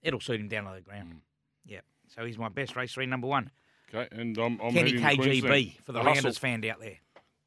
[0.03, 1.21] it'll suit him down to the ground.
[1.65, 1.83] Yep.
[2.15, 3.49] So he's my best race three, number one.
[3.93, 6.13] Okay, and I'm, I'm Kenny heading to KGB for the, hustle.
[6.13, 6.97] Rounders fan out there.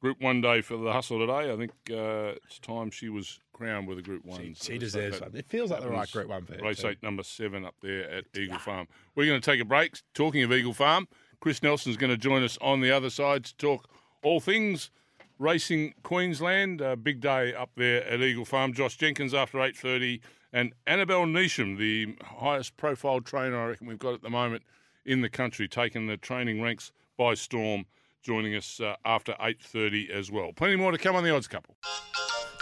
[0.01, 1.51] Group one day for the hustle today.
[1.51, 4.39] I think uh, it's time she was crowned with a Group One.
[4.39, 5.31] She, So she deserves one.
[5.33, 6.61] It feels like the right group one for her.
[6.61, 6.89] Race too.
[6.89, 8.87] eight, number seven, up there at Eagle Farm.
[9.15, 9.97] We're going to take a break.
[10.13, 11.07] Talking of Eagle Farm,
[11.39, 13.89] Chris Nelson's going to join us on the other side to talk
[14.21, 14.91] all things
[15.39, 16.81] racing Queensland.
[16.81, 18.73] Uh, big day up there at Eagle Farm.
[18.73, 20.21] Josh Jenkins after eight thirty,
[20.53, 24.63] and Annabel Neasham, the highest profile trainer I reckon we've got at the moment
[25.05, 27.85] in the country, taking the training ranks by storm.
[28.23, 30.51] Joining us uh, after 8.30 as well.
[30.51, 31.75] Plenty more to come on the Odds Couple.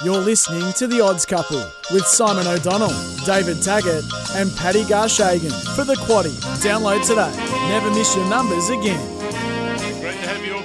[0.04, 2.92] You're listening to The Odds Couple with Simon O'Donnell,
[3.26, 4.04] David Taggart,
[4.36, 6.36] and Paddy Garshagen for the Quaddy.
[6.62, 7.32] Download today.
[7.70, 9.13] Never miss your numbers again.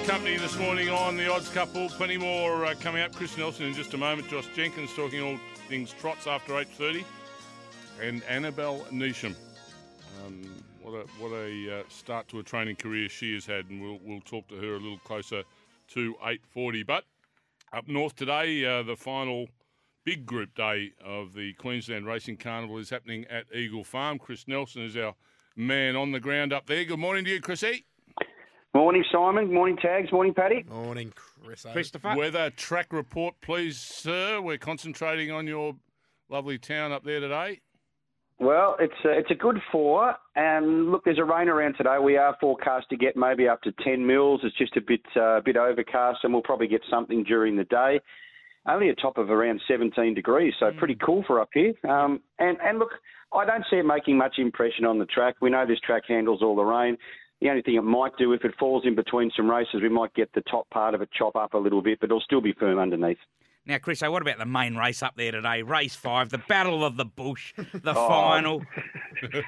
[0.09, 1.91] Company this morning on the Odds Couple.
[1.91, 3.15] Plenty more uh, coming up.
[3.15, 4.27] Chris Nelson in just a moment.
[4.27, 7.05] Josh Jenkins talking all things trots after 8.30.
[8.01, 9.35] And Annabel Neasham.
[10.25, 13.83] Um, what a, what a uh, start to a training career she has had, and
[13.83, 15.43] we'll, we'll talk to her a little closer
[15.89, 16.87] to 8.40.
[16.87, 17.05] But
[17.75, 19.47] up north today, uh, the final
[20.05, 24.19] big group day of the Queensland Racing Carnival is happening at Eagle Farm.
[24.19, 25.15] Chris Nelson is our
[25.55, 26.83] man on the ground up there.
[26.87, 27.85] Good morning to you, Chrissy.
[28.75, 29.53] Morning, Simon.
[29.53, 30.13] Morning, Tags.
[30.13, 30.65] Morning, Paddy.
[30.69, 31.65] Morning, Chris.
[31.73, 32.15] Christopher.
[32.17, 34.41] Weather track report, please, sir.
[34.41, 35.75] We're concentrating on your
[36.29, 37.61] lovely town up there today.
[38.41, 41.97] Well, it's a, it's a good four, and look, there's a rain around today.
[42.01, 44.43] We are forecast to get maybe up to 10 mils.
[44.45, 48.01] It's just a bit uh, bit overcast, and we'll probably get something during the day.
[48.69, 51.73] Only a top of around 17 degrees, so pretty cool for up here.
[51.89, 52.91] Um, and and look,
[53.33, 55.37] I don't see it making much impression on the track.
[55.41, 56.97] We know this track handles all the rain.
[57.41, 60.13] The only thing it might do, if it falls in between some races, we might
[60.15, 62.53] get the top part of it chop up a little bit, but it'll still be
[62.53, 63.19] firm underneath.
[63.67, 65.61] Now, Chris, so what about the main race up there today?
[65.63, 68.09] Race five, the Battle of the Bush, the Oh.
[68.09, 68.63] final.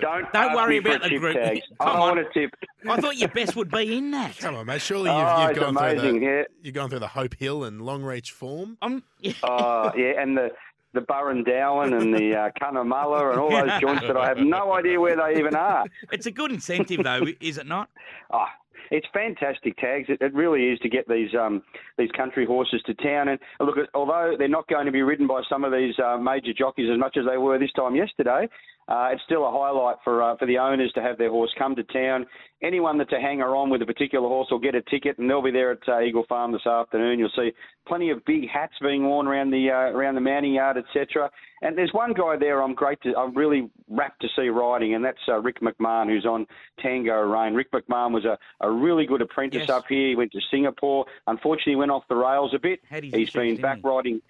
[0.00, 1.36] Don't Don't worry about the tip group.
[1.36, 1.60] tags.
[1.80, 2.16] I Come don't on.
[2.16, 2.50] want a tip.
[2.88, 4.36] I thought your best would be in that.
[4.38, 4.80] Come on, mate.
[4.82, 6.42] Surely you've, Oh, you've it's gone amazing, through the yeah.
[6.62, 8.76] you've gone through the Hope Hill and Longreach form.
[8.82, 9.02] I'm,
[9.42, 10.50] Uh, yeah, and the
[10.92, 15.00] the Burrandowan and the uh, Cunnamulla and all those joints that I have no idea
[15.00, 15.84] where they even are.
[16.12, 17.88] it's a good incentive, though, is it not?
[18.32, 18.46] Oh,
[18.90, 20.06] it's fantastic tags.
[20.08, 21.62] It, it really is to get these um,
[21.96, 23.28] these country horses to town.
[23.28, 26.52] And look, although they're not going to be ridden by some of these uh, major
[26.52, 28.48] jockeys as much as they were this time yesterday,
[28.90, 31.76] uh, it's still a highlight for uh, for the owners to have their horse come
[31.76, 32.26] to town.
[32.62, 35.40] Anyone that's a hanger on with a particular horse will get a ticket, and they'll
[35.42, 37.18] be there at uh, Eagle Farm this afternoon.
[37.18, 37.52] You'll see
[37.86, 41.30] plenty of big hats being worn around the uh, around the mounting yard, etc.
[41.62, 45.04] And there's one guy there I'm great to I'm really rapt to see riding, and
[45.04, 46.46] that's uh, Rick McMahon, who's on
[46.80, 47.54] Tango Rain.
[47.54, 49.70] Rick McMahon was a, a really good apprentice Yes.
[49.70, 50.08] up here.
[50.08, 51.06] He went to Singapore.
[51.26, 52.80] Unfortunately, he went off the rails a bit.
[53.20, 54.20] He's been back riding.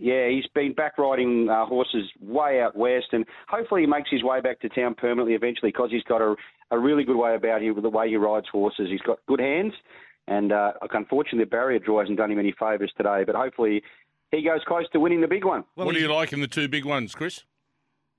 [0.00, 4.22] Yeah, he's been back riding uh, horses way out west, and hopefully he makes his
[4.22, 6.34] way back to town permanently eventually because he's got a,
[6.70, 8.88] a really good way about him with the way he rides horses.
[8.88, 9.74] He's got good hands,
[10.26, 13.82] and uh, unfortunately the barrier draw hasn't done him any favours today, but hopefully
[14.30, 15.64] he goes close to winning the big one.
[15.76, 17.44] Well, what do you like in the two big ones, Chris?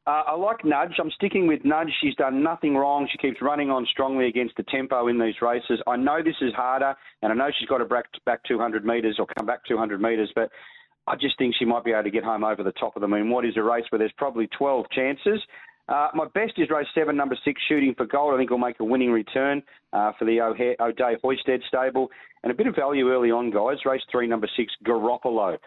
[0.05, 0.93] Uh, I like Nudge.
[0.99, 1.91] I'm sticking with Nudge.
[2.01, 3.07] She's done nothing wrong.
[3.11, 5.79] She keeps running on strongly against the tempo in these races.
[5.87, 9.17] I know this is harder, and I know she's got to back, back 200 metres
[9.19, 10.49] or come back 200 metres, but
[11.11, 13.11] I just think she might be able to get home over the top of them.
[13.13, 15.41] In what is a race where there's probably 12 chances.
[15.89, 18.33] Uh, my best is race seven, number six, shooting for gold.
[18.33, 22.09] I think will make a winning return uh, for the O'Hare, O'Day Hoisted stable.
[22.43, 23.83] And a bit of value early on, guys.
[23.85, 25.57] Race three, number six, Garoppolo.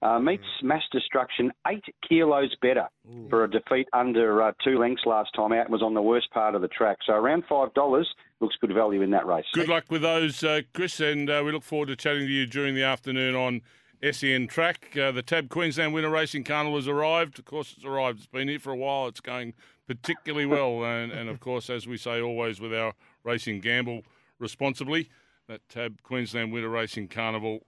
[0.00, 2.86] Uh, meets mass destruction, eight kilos better
[3.28, 6.30] for a defeat under uh, two lengths last time out and was on the worst
[6.30, 6.98] part of the track.
[7.04, 8.04] So around $5
[8.40, 9.44] looks good value in that race.
[9.52, 12.46] Good luck with those, uh, Chris, and uh, we look forward to chatting to you
[12.46, 13.60] during the afternoon on
[14.02, 14.96] SEN Track.
[14.96, 17.38] Uh, the Tab Queensland Winter Racing Carnival has arrived.
[17.38, 18.18] Of course, it's arrived.
[18.18, 19.08] It's been here for a while.
[19.08, 19.54] It's going
[19.86, 20.84] particularly well.
[20.88, 24.02] And, and of course, as we say always with our racing, gamble
[24.38, 25.10] responsibly.
[25.48, 27.64] That Tab Queensland Winter Racing Carnival.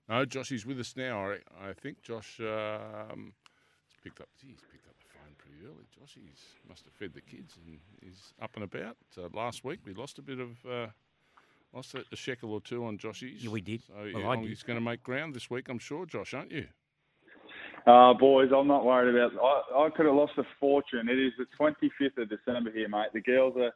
[0.10, 1.32] No, Josh is with us now.
[1.32, 3.32] I, I think Josh um,
[4.04, 4.28] picked up.
[4.41, 5.86] He's picked up the phone pretty early.
[5.97, 6.17] Josh,
[6.69, 8.97] must have fed the kids and he's up and about.
[9.17, 10.49] Uh, last week we lost a bit of.
[10.69, 10.88] Uh,
[11.73, 13.43] Lost a, a shekel or two on Joshy's.
[13.43, 13.84] Yeah, we did.
[13.84, 14.47] So Well, yeah, I did.
[14.47, 16.67] he's going to make ground this week, I'm sure, Josh, aren't you?
[17.86, 19.32] Uh, boys, I'm not worried about.
[19.43, 21.10] I, I could have lost a fortune.
[21.10, 23.08] It is the 25th of December here, mate.
[23.13, 23.71] The girls are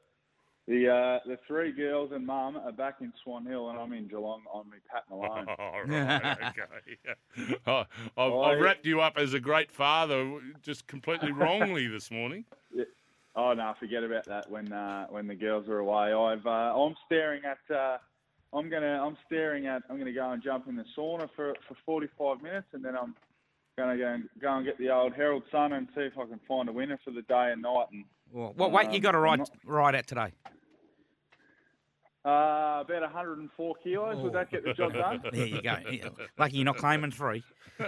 [0.69, 4.07] the uh, the three girls and mum are back in Swan Hill, and I'm in
[4.07, 5.47] Geelong on me Pat Malone.
[5.59, 7.55] All right, okay.
[7.67, 12.09] oh, I've, Oh, I've wrapped you up as a great father, just completely wrongly this
[12.11, 12.45] morning.
[13.35, 14.49] Oh no, forget about that.
[14.49, 17.73] When uh, when the girls are away, I've uh, I'm staring at.
[17.73, 17.97] Uh,
[18.51, 19.83] I'm gonna I'm staring at.
[19.89, 23.15] I'm gonna go and jump in the sauna for for 45 minutes, and then I'm
[23.77, 26.39] gonna go and go and get the old Herald Sun and see if I can
[26.47, 27.85] find a winner for the day and night.
[27.93, 28.03] And
[28.33, 30.33] Well, what weight you Um, got to ride, not- ride at today?
[32.25, 34.17] Uh, about 104 kilos.
[34.23, 35.21] Would that get the job done?
[35.31, 35.77] There you go.
[36.37, 37.43] Lucky you're not claiming three.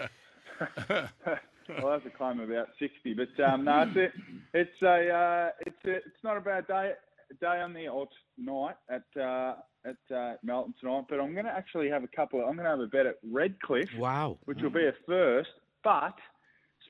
[1.80, 4.12] I'll have to claim about 60, but um, no, it's it.
[4.54, 6.94] It's a uh, it's a, it's not a bad day
[7.40, 11.06] day on the or night at uh, at uh, Melton tonight.
[11.10, 12.42] But I'm going to actually have a couple.
[12.42, 14.38] Of, I'm going to have a bet at Redcliffe, Wow.
[14.46, 15.50] which will be a first.
[15.84, 16.16] But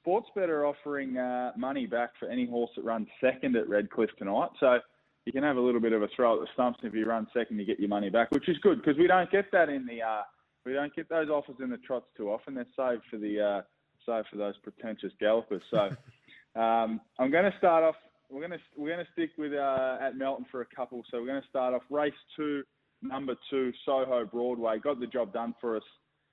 [0.06, 4.50] Sportsbet are offering uh, money back for any horse that runs second at Redcliffe tonight.
[4.60, 4.80] So
[5.26, 6.80] you can have a little bit of a throw at the stumps.
[6.84, 9.30] If you run second, you get your money back, which is good because we don't
[9.32, 10.22] get that in the uh,
[10.66, 12.56] we don't get those offers in the trots too often.
[12.56, 13.62] They're saved for the uh,
[14.06, 15.64] saved for those pretentious gallopers.
[15.70, 15.90] So
[16.60, 17.96] um, I'm going to start off
[18.32, 21.04] we're gonna we're gonna stick with uh, at Melton for a couple.
[21.12, 22.64] So we're gonna start off race two,
[23.02, 24.80] number two, Soho Broadway.
[24.80, 25.84] Got the job done for us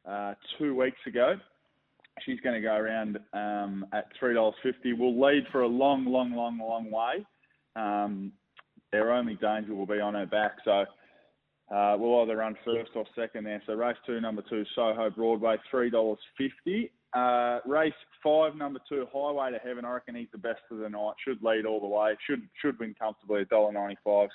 [0.09, 1.35] uh, two weeks ago.
[2.25, 4.93] She's going to go around um, at three dollars fifty.
[4.93, 7.27] We'll lead for a long, long, long, long way.
[7.77, 8.33] Um,
[8.93, 10.85] their only danger will be on her back, so
[11.75, 13.63] uh, we'll either run first or second there.
[13.67, 16.91] So race two, number two, Soho Broadway, three dollars fifty.
[17.15, 19.85] Uh, race five, number two, Highway to Heaven.
[19.85, 21.15] I reckon he's the best of the night.
[21.25, 22.17] Should lead all the way.
[22.27, 23.45] Should should win comfortably.
[23.47, 24.29] Dollar ninety five.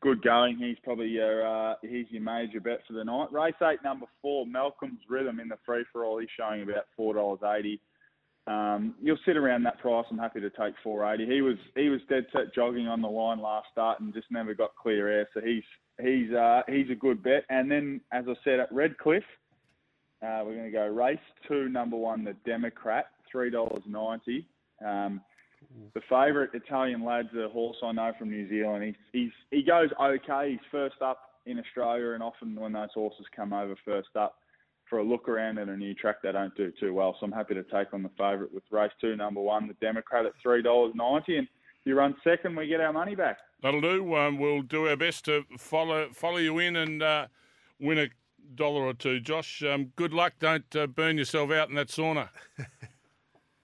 [0.00, 0.58] Good going.
[0.58, 3.32] He's probably your uh, he's your major bet for the night.
[3.32, 6.18] Race eight, number four, Malcolm's Rhythm in the free for all.
[6.18, 7.80] He's showing about four dollars eighty.
[8.48, 10.06] Um, you'll sit around that price.
[10.10, 11.30] I'm happy to take 480.
[11.32, 14.54] He was he was dead set jogging on the line last start and just never
[14.54, 15.28] got clear air.
[15.34, 15.64] So he's
[16.00, 17.44] he's uh, he's a good bet.
[17.50, 19.22] And then, as I said, at Redcliffe,
[20.22, 24.48] uh, we're going to go race two, number one, the Democrat, three dollars ninety.
[24.84, 25.20] Um,
[25.92, 28.84] the favourite Italian lad's a horse I know from New Zealand.
[28.84, 30.52] He's, he's he goes okay.
[30.52, 34.36] He's first up in Australia, and often when those horses come over first up
[34.88, 37.16] for a look around at a new track, they don't do too well.
[37.18, 40.26] So I'm happy to take on the favourite with race two, number one, the Democrat
[40.26, 43.38] at three dollars ninety, and if you run second, we get our money back.
[43.62, 44.14] That'll do.
[44.14, 47.26] Um, we'll do our best to follow follow you in and uh,
[47.80, 48.08] win a
[48.54, 49.20] dollar or two.
[49.20, 50.34] Josh, um, good luck.
[50.38, 52.28] Don't uh, burn yourself out in that sauna.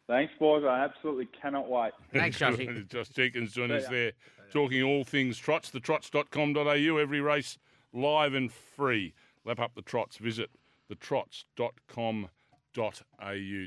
[0.07, 0.65] Thanks, boys.
[0.65, 1.93] I absolutely cannot wait.
[2.13, 2.89] Thanks, Joshy.
[2.89, 4.13] Josh Jenkins joining us there,
[4.53, 5.71] talking all things trots.
[5.71, 6.97] The trots.com.au.
[6.99, 7.59] Every race
[7.93, 9.15] live and free.
[9.45, 10.19] Lap up the trots.
[10.19, 10.51] Visit
[10.89, 12.29] the trots.com.au.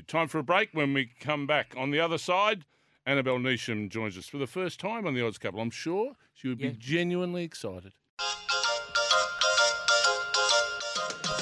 [0.06, 0.70] Time for a break.
[0.72, 2.64] When we come back on the other side,
[3.06, 5.60] Annabel Neasham joins us for the first time on the Odds Couple.
[5.60, 7.92] I'm sure she would be genuinely excited.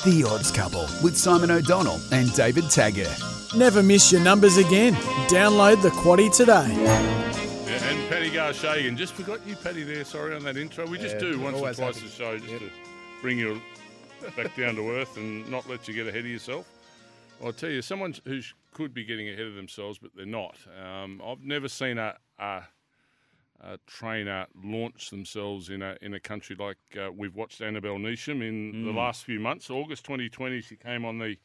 [0.05, 3.19] The Odds Couple with Simon O'Donnell and David Taggart.
[3.57, 4.95] Never miss your numbers again.
[5.29, 6.69] Download the Quaddy today.
[6.81, 8.97] Yeah, and Paddy Garshagan.
[8.97, 10.05] Just forgot you, Paddy, there.
[10.05, 10.87] Sorry on that intro.
[10.87, 12.71] We just Yeah, do once or always twice a show just to
[13.21, 13.61] bring you
[14.37, 16.69] back down to earth and not let you get ahead of yourself.
[17.45, 18.41] I'll tell you, someone who
[18.73, 20.57] could be getting ahead of themselves, but they're not.
[20.83, 22.63] Um, I've never seen a, a,
[23.61, 28.47] a trainer launch themselves in a in a country like uh, we've watched Annabel Neasham
[28.47, 29.71] in the last few months.
[29.71, 31.37] August 2020, she came on the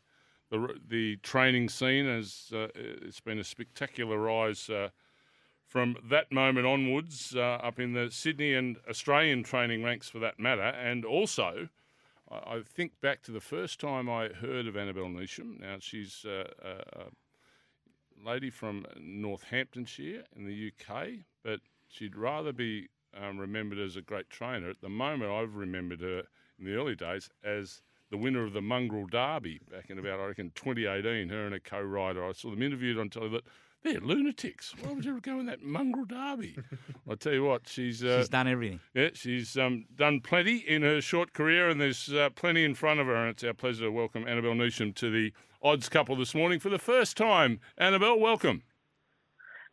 [0.50, 4.90] the, the training scene as uh, it's been a spectacular rise uh,
[5.66, 10.38] from that moment onwards uh, up in the Sydney and Australian training ranks for that
[10.38, 10.62] matter.
[10.62, 11.70] And also,
[12.32, 15.60] I, think back to the first time I heard of Annabel Neasham.
[15.60, 17.06] Now, she's uh, a, a
[18.26, 21.08] lady from Northamptonshire in the UK,
[21.44, 22.88] but she'd rather be
[23.20, 24.70] um, remembered as a great trainer.
[24.70, 26.24] At the moment, I've remembered her
[26.58, 30.28] in the early days as the winner of the Mongrel Derby back in about, I
[30.28, 31.30] reckon, 2018.
[31.30, 32.26] Her and a co rider.
[32.26, 33.44] I saw them interviewed on that
[33.84, 34.74] they're lunatics.
[34.82, 36.56] Why would you ever go in that Mongrel Derby?
[37.10, 38.04] I tell you what, she's.
[38.04, 38.80] Uh, She's done everything.
[38.94, 43.00] yeah, she's um, done plenty in her short career, and there's uh, plenty in front
[43.00, 43.16] of her.
[43.16, 46.70] And it's our pleasure to welcome Annabel Neasham to the odds couple this morning for
[46.70, 47.60] the first time.
[47.78, 48.64] Annabel, welcome.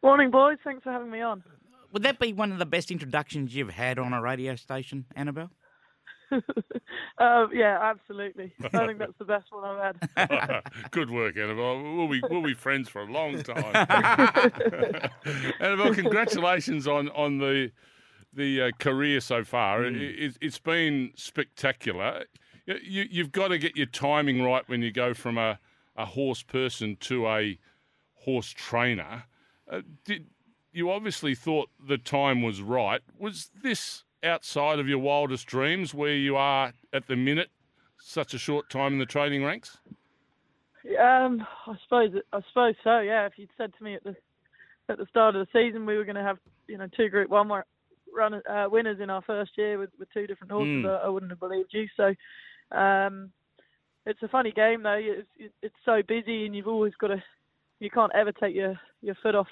[0.02, 0.58] Morning, boys.
[0.64, 1.42] Thanks for having me on.
[1.92, 5.50] Would that be one of the best introductions you've had on a radio station, Annabel?
[6.30, 8.52] Uh, yeah, absolutely.
[8.62, 10.62] I think that's the best one I've had.
[10.90, 11.96] Good work, Annabel.
[11.96, 13.74] We'll be we'll be friends for a long time.
[15.60, 17.70] Annabel, congratulations on on the
[18.32, 19.84] the uh, career so far.
[19.84, 22.24] It, it, it's been spectacular.
[22.66, 25.58] You, you, you've got to get your timing right when you go from a,
[25.96, 27.58] a horse person to a
[28.14, 29.24] horse trainer.
[29.70, 30.26] Uh, did
[30.72, 33.00] you obviously thought the time was right?
[33.18, 37.50] Was this outside of your wildest dreams, where you are at the minute?
[37.98, 39.78] Such a short time in the training ranks.
[40.98, 43.00] Um, I suppose I suppose so.
[43.00, 44.16] Yeah, if you'd said to me at the
[44.88, 47.28] at the start of the season we were going to have you know two Group
[47.28, 47.50] One
[48.14, 50.88] run uh, winners in our first year with, with two different horses, Mm.
[50.88, 51.86] I, I wouldn't have believed you.
[51.96, 52.14] So,
[52.76, 53.30] um,
[54.06, 54.98] it's a funny game though.
[54.98, 57.22] It's, it's so busy and you've always got to
[57.80, 59.48] you can't ever take your your foot off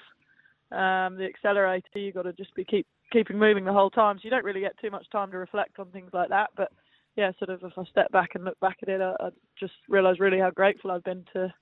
[0.71, 1.87] um, the accelerator.
[1.95, 4.17] You've got to just be keep keeping moving the whole time.
[4.17, 6.49] So you don't really get too much time to reflect on things like that.
[6.55, 6.71] But
[7.15, 9.73] yeah, sort of if I step back and look back at it, I, I just
[9.89, 11.53] realise really how grateful I've been to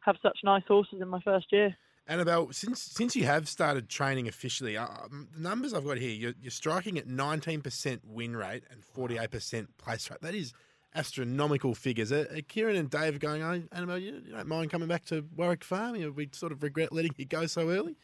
[0.00, 1.76] have such nice horses in my first year.
[2.06, 6.10] Annabel, since since you have started training officially, uh, um, the numbers I've got here,
[6.10, 10.20] you're, you're striking at 19% win rate and 48% place rate.
[10.20, 10.52] That is
[10.94, 12.12] astronomical figures.
[12.12, 15.24] Are, are Ciaron and Dave going, oh, Annabel, you, you don't mind coming back to
[15.36, 15.96] Warwick Farm?
[15.96, 17.96] You, we sort of regret letting you go so early?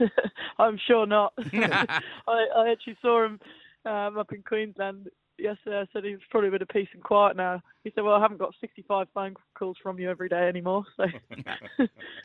[0.58, 1.32] I'm sure not.
[1.52, 3.40] I, I actually saw him
[3.84, 5.80] um, up in Queensland yesterday.
[5.80, 7.60] I said he was probably a bit of peace and quiet now.
[7.84, 11.04] He said, "Well, I haven't got 65 phone calls from you every day anymore." So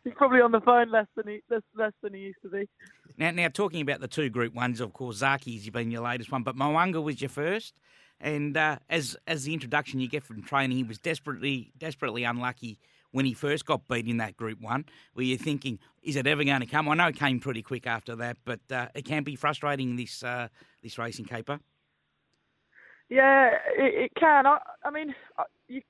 [0.03, 2.67] he's probably on the phone less than he less, less than he used to be.
[3.17, 6.43] Now, now talking about the two Group Ones, of course, Zaaki's been your latest one,
[6.43, 7.73] but Mo'unga was your first.
[8.21, 12.77] And uh, as as the introduction you get from training, he was desperately desperately unlucky
[13.11, 14.85] when he first got beat in that Group One.
[15.15, 16.87] Were you're thinking, is it ever going to come?
[16.87, 20.23] I know it came pretty quick after that, but uh, it can be frustrating this
[20.23, 20.47] uh,
[20.83, 21.59] this racing caper.
[23.09, 24.45] Yeah, it, it can.
[24.45, 25.81] I, I mean, I- you,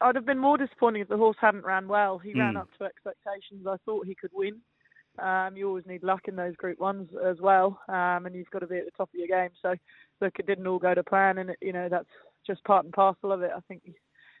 [0.00, 2.18] I'd have been more disappointed if the horse hadn't ran well.
[2.18, 2.60] He ran Mm.
[2.60, 3.66] up to expectations.
[3.66, 4.60] I thought he could win.
[5.18, 8.58] Um, you always need luck in those Group Ones as well, um, and you've got
[8.58, 9.48] to be at the top of your game.
[9.62, 9.74] So,
[10.20, 12.08] look, it didn't all go to plan, and it, you know that's
[12.46, 13.50] just part and parcel of it.
[13.54, 13.82] I think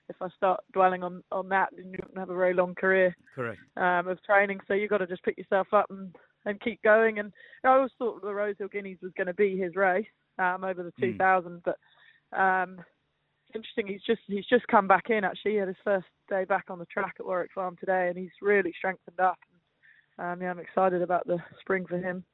[0.08, 3.16] if I start dwelling on on that, then you don't have a very long career
[3.34, 3.60] Correct.
[3.76, 4.60] um, of training.
[4.66, 7.18] So you've got to just pick yourself up and, and keep going.
[7.18, 7.32] And
[7.64, 10.06] I always thought the Rosehill Guineas was going to be his race
[10.38, 11.76] um, over the 2000, but
[12.36, 12.78] um,
[13.48, 13.86] it's interesting.
[13.86, 15.24] He's just he's just come back in.
[15.24, 18.18] Actually, he had his first day back on the track at Warwick Farm today, and
[18.18, 19.38] he's really strengthened up.
[20.18, 22.24] Um, yeah, I'm excited about the spring for him.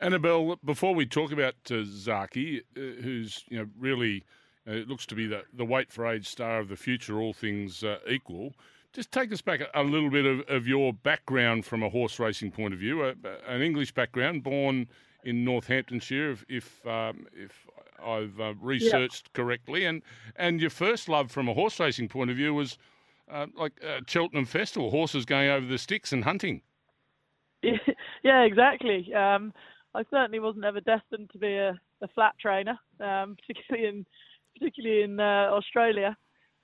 [0.00, 4.24] Annabel, before we talk about uh, Zaaki, uh, who's you know really
[4.66, 7.84] uh, looks to be the, the weight for age star of the future, all things
[7.84, 8.54] uh, equal,
[8.92, 12.18] just take us back a, a little bit of, of your background from a horse
[12.18, 13.02] racing point of view.
[13.02, 13.14] Uh,
[13.46, 14.88] an English background, born
[15.24, 17.66] in Northamptonshire, if if, um, if
[18.04, 20.02] I've uh, researched correctly, and
[20.36, 22.78] and your first love from a horse racing point of view was
[23.30, 26.62] uh, like uh, Cheltenham Festival, horses going over the sticks and hunting.
[27.62, 29.12] yeah, exactly.
[29.14, 29.52] Um,
[29.94, 34.06] I certainly wasn't ever destined to be a, a flat trainer, um, particularly in
[34.58, 36.16] particularly in uh, Australia,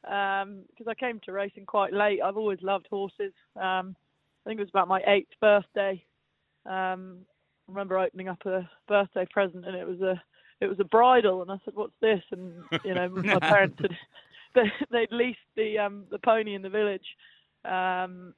[0.03, 2.21] because I came to racing quite late.
[2.23, 3.33] I've always loved horses.
[3.57, 3.97] Um,
[4.45, 6.05] I think it was about my eighth birthday.
[6.67, 7.19] Um,
[7.69, 10.21] I remember opening up a birthday present, and it was a
[10.61, 13.97] it was a bridle, and I said, "What's this?" And you know, my parents had
[14.55, 17.07] they, they'd leased the um, the pony in the village.
[17.65, 18.35] Um,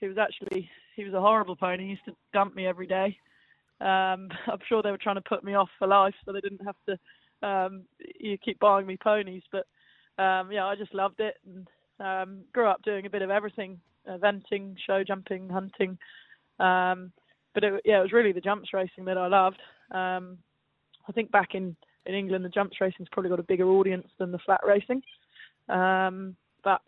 [0.00, 1.84] he was actually he was a horrible pony.
[1.84, 3.18] He used to dump me every day.
[3.80, 6.64] Um, I'm sure they were trying to put me off for life, so they didn't
[6.64, 6.98] have to
[7.46, 7.84] um,
[8.18, 9.42] you keep buying me ponies.
[9.52, 9.66] But
[10.22, 11.68] um, yeah, I just loved it and
[12.00, 15.98] um, grew up doing a bit of everything: eventing, show jumping, hunting.
[16.58, 17.12] Um,
[17.54, 19.60] but it, yeah, it was really the jumps racing that I loved.
[19.90, 20.38] Um,
[21.08, 24.32] I think back in in England, the jumps racing's probably got a bigger audience than
[24.32, 25.02] the flat racing.
[25.68, 26.80] Um, but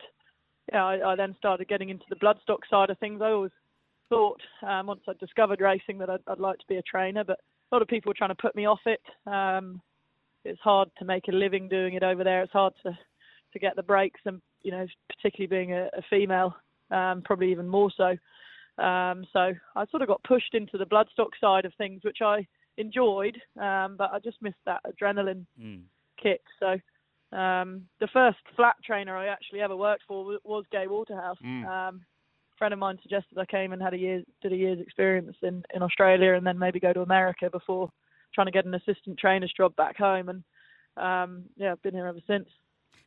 [0.71, 3.21] yeah, I, I then started getting into the bloodstock side of things.
[3.21, 3.51] I always
[4.11, 7.39] thought um, once I discovered racing that I'd, I'd like to be a trainer, but
[7.71, 9.01] a lot of people were trying to put me off it.
[9.25, 9.81] Um,
[10.43, 12.43] it's hard to make a living doing it over there.
[12.43, 12.97] It's hard to
[13.53, 16.55] to get the breaks, and you know, particularly being a, a female,
[16.89, 18.15] um, probably even more so.
[18.81, 22.47] Um, so I sort of got pushed into the bloodstock side of things, which I
[22.77, 25.83] enjoyed, um, but I just missed that adrenaline Mm.
[26.21, 26.41] kick.
[26.59, 26.79] So
[27.37, 31.37] um, the first flat trainer I actually ever worked for was, was Gay Waterhouse.
[31.43, 31.65] Mm.
[32.61, 35.63] Friend of mine suggested I came and had a year, did a year's experience in,
[35.73, 37.89] in Australia, and then maybe go to America before
[38.35, 40.29] trying to get an assistant trainer's job back home.
[40.29, 40.43] And
[40.95, 42.47] um, yeah, I've been here ever since.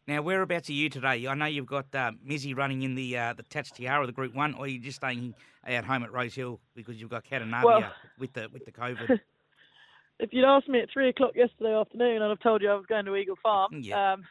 [0.09, 1.29] Now, whereabouts are you today?
[1.29, 4.35] I know you've got uh, Mizzy running in the uh, the Tats Tiara, the Group
[4.35, 7.63] One, or are you just staying at home at Rose Hill because you've got Catanavia
[7.65, 9.21] Well- with the with the COVID?
[10.19, 12.87] if you'd asked me at three o'clock yesterday afternoon, I'd have told you I was
[12.87, 13.71] going to Eagle Farm.
[13.73, 14.15] Yeah.
[14.15, 14.25] Um,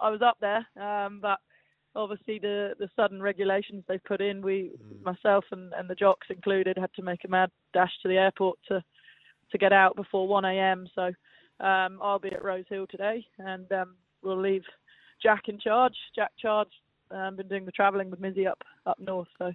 [0.00, 1.38] I was up there, um, but
[1.94, 4.72] obviously the the sudden regulations they've put in, we,
[5.02, 8.58] myself and, and the jocks included, had to make a mad dash to the airport
[8.68, 8.82] to
[9.50, 10.86] to get out before 1 a.m.
[10.94, 11.06] So
[11.64, 14.62] um, I'll be at Rose Hill today, and um, we'll leave
[15.22, 15.94] Jack in charge.
[16.14, 16.68] Jack Charge
[17.10, 19.52] um, been doing the travelling with Mizzy up up north, so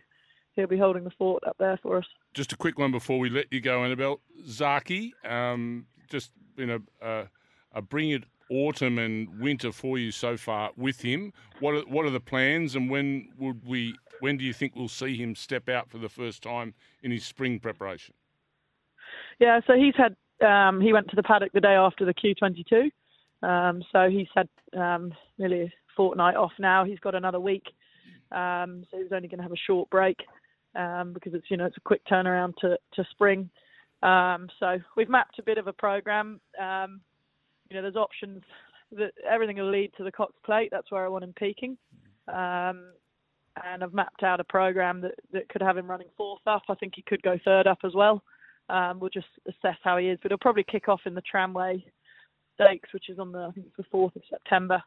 [0.55, 2.05] he'll be holding the fort up there for us.
[2.33, 4.19] Just a quick one before we let you go, Annabel.
[4.45, 7.29] Zaaki, um, just been a, a,
[7.73, 11.33] a brilliant autumn and winter for you so far with him.
[11.59, 13.95] What are, what are the plans, and when would we?
[14.19, 17.25] When do you think we'll see him step out for the first time in his
[17.25, 18.13] spring preparation?
[19.39, 22.91] Yeah, so he's had um, he went to the paddock the day after the Q22,
[23.47, 26.85] um, so he's had um, nearly a fortnight off now.
[26.85, 27.65] He's got another week,
[28.31, 30.17] um, so he's only going to have a short break
[30.75, 33.49] um, because it's you know it's a quick turnaround to to spring.
[34.01, 36.39] So we've mapped a bit of a program.
[37.69, 38.43] You know, there's options.
[38.91, 40.69] That everything will lead to the Cox Plate.
[40.71, 41.77] That's where I want him peaking.
[42.27, 42.91] Um,
[43.63, 46.63] and I've mapped out a program that, that could have him running fourth up.
[46.69, 48.21] I think he could go third up as well.
[48.69, 51.85] Um, we'll just assess how he is, but he'll probably kick off in the tramway
[52.55, 54.81] stakes, which is on the I think it's the fourth of September.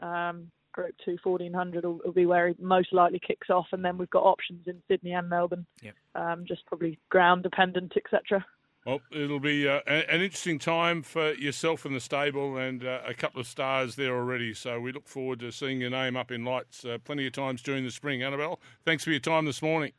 [0.00, 3.98] Um, Group two, 1400 will, will be where he most likely kicks off, and then
[3.98, 5.66] we've got options in Sydney and Melbourne.
[5.82, 5.94] Yep.
[6.14, 8.44] Um, just probably ground dependent, etc.
[8.84, 13.14] Well, it'll be uh, an interesting time for yourself and the stable, and uh, a
[13.14, 14.54] couple of stars there already.
[14.54, 17.62] So we look forward to seeing your name up in lights uh, plenty of times
[17.62, 18.24] during the spring.
[18.24, 19.92] Annabel, thanks for your time this morning.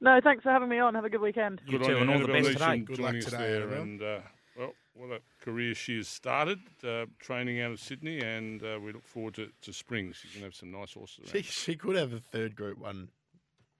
[0.00, 0.96] No, thanks for having me on.
[0.96, 1.62] Have a good weekend.
[1.66, 2.78] You Good too, on and all the best Neasham today.
[2.80, 3.72] Good luck today, there.
[3.74, 4.18] And uh,
[4.58, 8.92] well, what a career she has started, uh, training out of Sydney, and uh, we
[8.92, 10.12] look forward to, to spring.
[10.12, 13.10] She's going to have some nice horses She, she could have a third Group One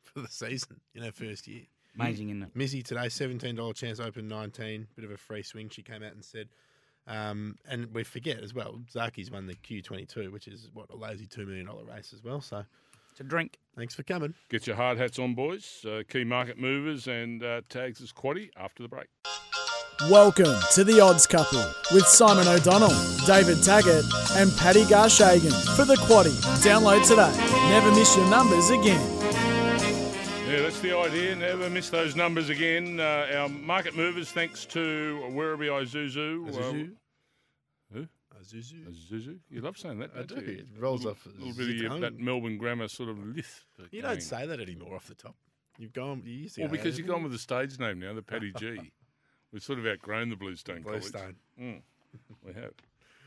[0.05, 1.63] for the season in her first year.
[1.99, 2.55] Amazing, isn't it?
[2.59, 4.87] Mizzy today, seventeen dollar chance, open nineteen.
[4.97, 5.69] Bit of a free swing.
[5.69, 6.49] She came out and said,
[7.07, 8.81] um, and we forget as well.
[8.93, 12.13] Zaaki's won the Q twenty two, which is what a lazy two million dollar race
[12.13, 12.41] as well.
[12.41, 12.65] So
[13.13, 13.59] It's a drink.
[13.77, 14.35] thanks for coming.
[14.51, 15.85] Get your hard hats on, boys.
[15.89, 19.07] Uh, key market movers and uh, tags as quaddy after the break.
[20.11, 22.91] Welcome to the Odds Couple with Simon O'Donnell,
[23.27, 26.35] David Taggart, and Paddy Garshagen for the Quaddy.
[26.65, 27.33] Download today.
[27.69, 29.14] Never miss your numbers again.
[30.55, 31.35] Yeah, that's the idea.
[31.35, 33.01] Never miss those numbers again.
[33.01, 36.49] Uh, our market movers, thanks to Werribee Isuzu.
[36.49, 36.93] Azuzu.
[37.93, 38.07] who?
[38.41, 38.89] Azuzu.
[38.89, 39.39] Isuzu.
[39.51, 40.37] You love saying that, I do.
[40.37, 40.59] you?
[40.59, 43.65] It rolls a off little bit of that Melbourne grammar sort of lisp.
[43.91, 45.35] You don't say that anymore off the top.
[45.77, 46.23] You've gone.
[46.25, 48.93] You used to Well, because you've gone with the stage name now, the Paddy G.
[49.53, 50.83] We've sort of outgrown the Bluestone.
[50.83, 51.35] Bluestone.
[51.61, 51.83] Mm,
[52.47, 52.75] we have.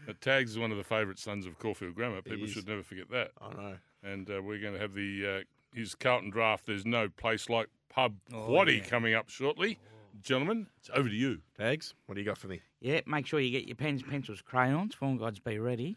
[0.07, 2.21] Now, Tags is one of the favourite sons of Caulfield Grammar.
[2.21, 3.31] People should never forget that.
[3.41, 3.75] I know.
[4.01, 6.65] And uh, we're going to have the uh, his Carlton draft.
[6.65, 8.83] There's no place like pub Oh, quaddy yeah.
[8.85, 9.79] coming up shortly.
[10.21, 11.39] Gentlemen, it's over to you.
[11.57, 11.93] Tags.
[12.07, 12.61] What do you got for me?
[12.81, 14.95] Yeah, make sure you get your pens, pencils, crayons.
[14.95, 15.95] Form guides be ready.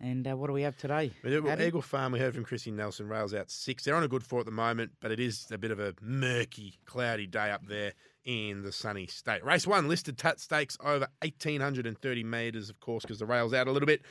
[0.00, 1.12] And uh, what do we have today?
[1.22, 3.84] We did- well, Eagle Farm, we heard from Chrissy Nelson, rails out six.
[3.84, 5.94] They're on a good four at the moment, but it is a bit of a
[6.00, 7.92] murky, cloudy day up there
[8.24, 9.44] in the sunny state.
[9.44, 13.72] Race one, listed Tat Stakes over 1,830 metres, of course, because the rail's out a
[13.72, 14.02] little bit.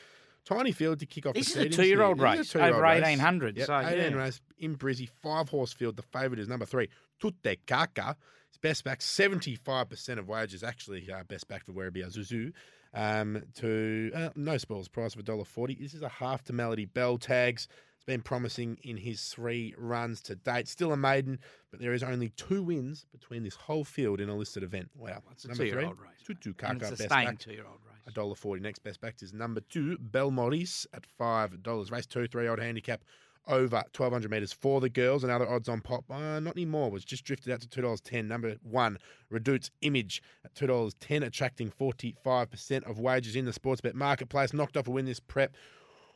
[0.45, 2.81] Tiny field to kick off This the is a two-year-old is race, a two-year-old over
[2.83, 3.01] race.
[3.01, 4.17] 1800, Yep, so, 18 yeah.
[4.17, 5.95] race in Brizzy, five horse field.
[5.97, 6.89] The favourite is number three,
[7.19, 8.15] Tutte Kaka.
[8.49, 12.51] It's best back, 75% of wages, actually uh, best back for Werribee Zuzu.
[12.93, 15.79] Um, to uh, no spoils price of $1.40.
[15.79, 17.67] This is a half to Melody Belle tags.
[17.95, 20.67] It's been promising in his three runs to date.
[20.67, 21.39] Still a maiden,
[21.69, 24.89] but there is only two wins between this whole field in a listed event.
[24.97, 25.21] Wow.
[25.31, 26.11] It's a Number three, two-year-old race.
[26.25, 27.39] Tutu And Kaka, a best back.
[27.39, 27.90] two-year-old race.
[28.07, 28.61] A dollar forty.
[28.61, 31.91] Next best back is number two, Belmoris at five dollars.
[31.91, 33.03] Race two, three odd handicap
[33.47, 35.23] over twelve hundred meters for the girls.
[35.23, 36.05] Another odds on pop.
[36.09, 36.89] Uh, not anymore.
[36.89, 38.27] Was just drifted out to two dollars ten.
[38.27, 38.97] Number one,
[39.29, 43.81] Redute's Image at two dollars ten, attracting forty five percent of wages in the sports
[43.81, 44.53] bet marketplace.
[44.53, 45.55] Knocked off a win this prep.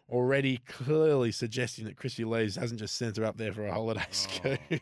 [0.07, 4.05] Already clearly suggesting that Chrissy Lees hasn't just sent her up there for a holiday
[4.45, 4.79] Oh.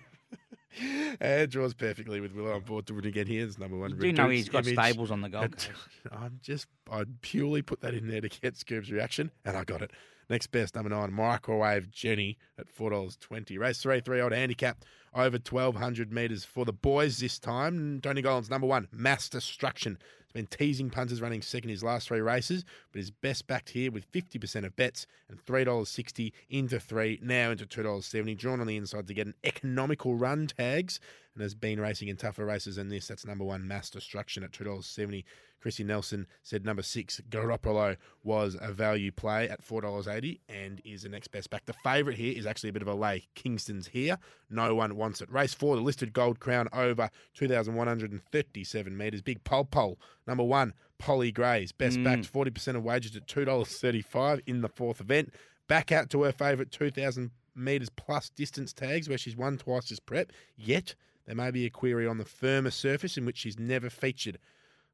[1.20, 3.46] And draws perfectly with Willow on board to win again here.
[3.46, 3.98] It's number one.
[3.98, 4.78] Do you do know he's got Image.
[4.78, 5.72] stables on the Gold Coast.
[6.12, 9.82] I'm just, I purely put that in there to get Scoob's reaction, and I got
[9.82, 9.92] it.
[10.30, 13.58] Next best, number nine, Microwave Jenny at four dollars twenty.
[13.58, 14.84] Race three, three old handicap
[15.14, 18.00] over twelve hundred meters for the boys this time.
[18.02, 19.98] Tony Gollan's number one, Mass Destruction.
[20.34, 24.06] Been teasing punters running second his last three races, but is best backed here with
[24.06, 28.34] fifty percent of bets and three dollars sixty into three, now into two dollars seventy.
[28.34, 31.00] Drawn on the inside to get an economical run tags,
[31.34, 33.08] and has been racing in tougher races than this.
[33.08, 35.26] That's number one, Mass Destruction at two dollars seventy.
[35.64, 41.10] Chrissy Nelson said number six, Garoppolo, was a value play at $4.80 and is the
[41.10, 41.64] next best back.
[41.64, 43.30] The favourite here is actually a bit of a lay.
[43.34, 44.18] Kingston's here.
[44.50, 45.32] No one wants it.
[45.32, 49.22] Race four, the listed Gold Crown over 2,137 metres.
[49.22, 49.98] Big pole pole.
[50.28, 51.72] Number one, Polly Grays.
[51.72, 52.04] Best mm.
[52.04, 55.34] backed, 40% of wages at $2.35 in the fourth event.
[55.70, 60.02] Back out to her favourite 2,000 metres plus distance tags where she's won twice this
[60.02, 60.34] prep.
[60.58, 60.96] Yet,
[61.26, 64.40] there may be a query on the firmer surface in which she's never featured.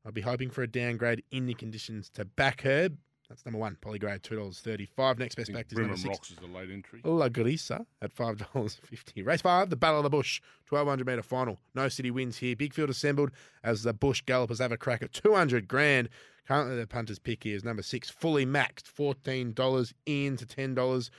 [0.05, 2.89] I'll be hoping for a downgrade in the conditions to back her.
[3.27, 5.19] That's number one, Polygrade, two dollars thirty-five.
[5.19, 7.01] Next best back is number six, Rocks is the late entry.
[7.03, 9.21] La Grisa at five dollars fifty.
[9.21, 11.59] Race five, the Battle of the Bush, twelve hundred meter final.
[11.75, 12.55] No city wins here.
[12.55, 13.29] Big field assembled
[13.63, 16.09] as the Bush Gallopers have a crack at two hundred grand.
[16.47, 21.11] Currently, the punter's pick here is number six, fully maxed, fourteen dollars into ten dollars.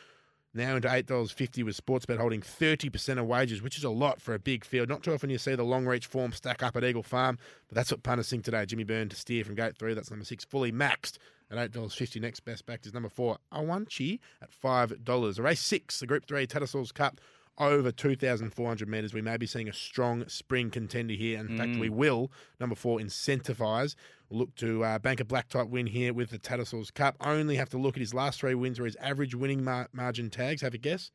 [0.52, 3.90] Now into eight dollars fifty with Sportsbet holding thirty percent of wages, which is a
[3.90, 4.88] lot for a big field.
[4.88, 7.38] Not too often you see the Longreach form stack up at Eagle Farm,
[7.68, 8.66] but that's what punters think today.
[8.66, 9.94] Jimmy Byrne to steer from gate three.
[9.94, 11.18] That's number six, fully maxed
[11.52, 12.18] at eight dollars fifty.
[12.18, 15.38] Next best back is number four, Awanchi at five dollars.
[15.38, 17.20] Race six, the Group Three Tattersalls Cup.
[17.60, 19.12] Over 2,400 metres.
[19.12, 21.38] We may be seeing a strong spring contender here.
[21.38, 22.32] In fact, we will.
[22.58, 23.94] Number four, Incentivise.
[24.30, 27.16] Look to uh, bank a black type win here with the Tattersalls Cup.
[27.20, 30.30] Only have to look at his last three wins or his average winning mar- margin
[30.30, 30.62] tags.
[30.62, 31.10] Have a guess?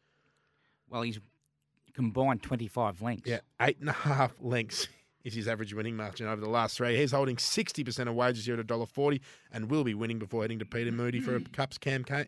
[0.88, 1.20] Well, he's
[1.94, 3.28] combined 25 lengths.
[3.28, 4.88] Yeah, eight and a half lengths
[5.24, 6.96] is his average winning margin over the last three.
[6.96, 9.20] He's holding 60% of wages here at $1.40
[9.52, 12.28] and will be winning before heading to Peter Moody for a Cups campaign.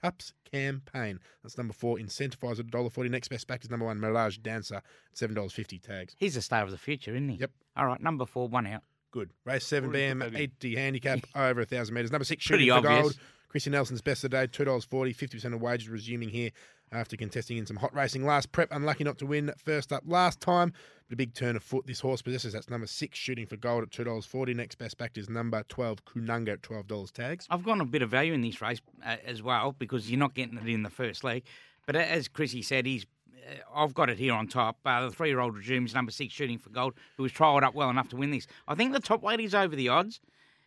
[0.00, 1.20] Cups campaign.
[1.42, 1.96] That's number four.
[1.98, 3.10] Incentivise at $1.40.
[3.10, 4.82] Next best back is number one, Mirage Dancer
[5.16, 6.14] $7.50 tags.
[6.18, 7.36] He's the star of the future, isn't he?
[7.36, 7.50] Yep.
[7.76, 8.82] All right, number four, one out.
[9.10, 9.30] Good.
[9.44, 10.42] Race seven, What do BM put that in?
[10.60, 12.12] 80 handicap over a 1,000 metres.
[12.12, 13.00] Number six, Pretty for obvious.
[13.02, 13.18] gold.
[13.48, 16.50] Chrissy Nelson's best of the day, $2.40, 50% of wages resuming here
[16.92, 18.68] after contesting in some hot racing last prep.
[18.70, 20.72] Unlucky not to win first up last time.
[21.08, 22.52] But a big turn of foot this horse possesses.
[22.52, 24.54] That's number six, shooting for gold at $2.40.
[24.54, 27.46] Next best back is number 12, Kununga at $12 tags.
[27.48, 30.34] I've gone a bit of value in this race uh, as well because you're not
[30.34, 31.44] getting it in the first leg.
[31.86, 33.06] But as Chrissy said, he's.
[33.34, 34.78] Uh, I've got it here on top.
[34.84, 38.10] Uh, the three-year-old resumes number six, shooting for gold, who was trialled up well enough
[38.10, 38.46] to win this.
[38.66, 40.20] I think the top weight is over the odds,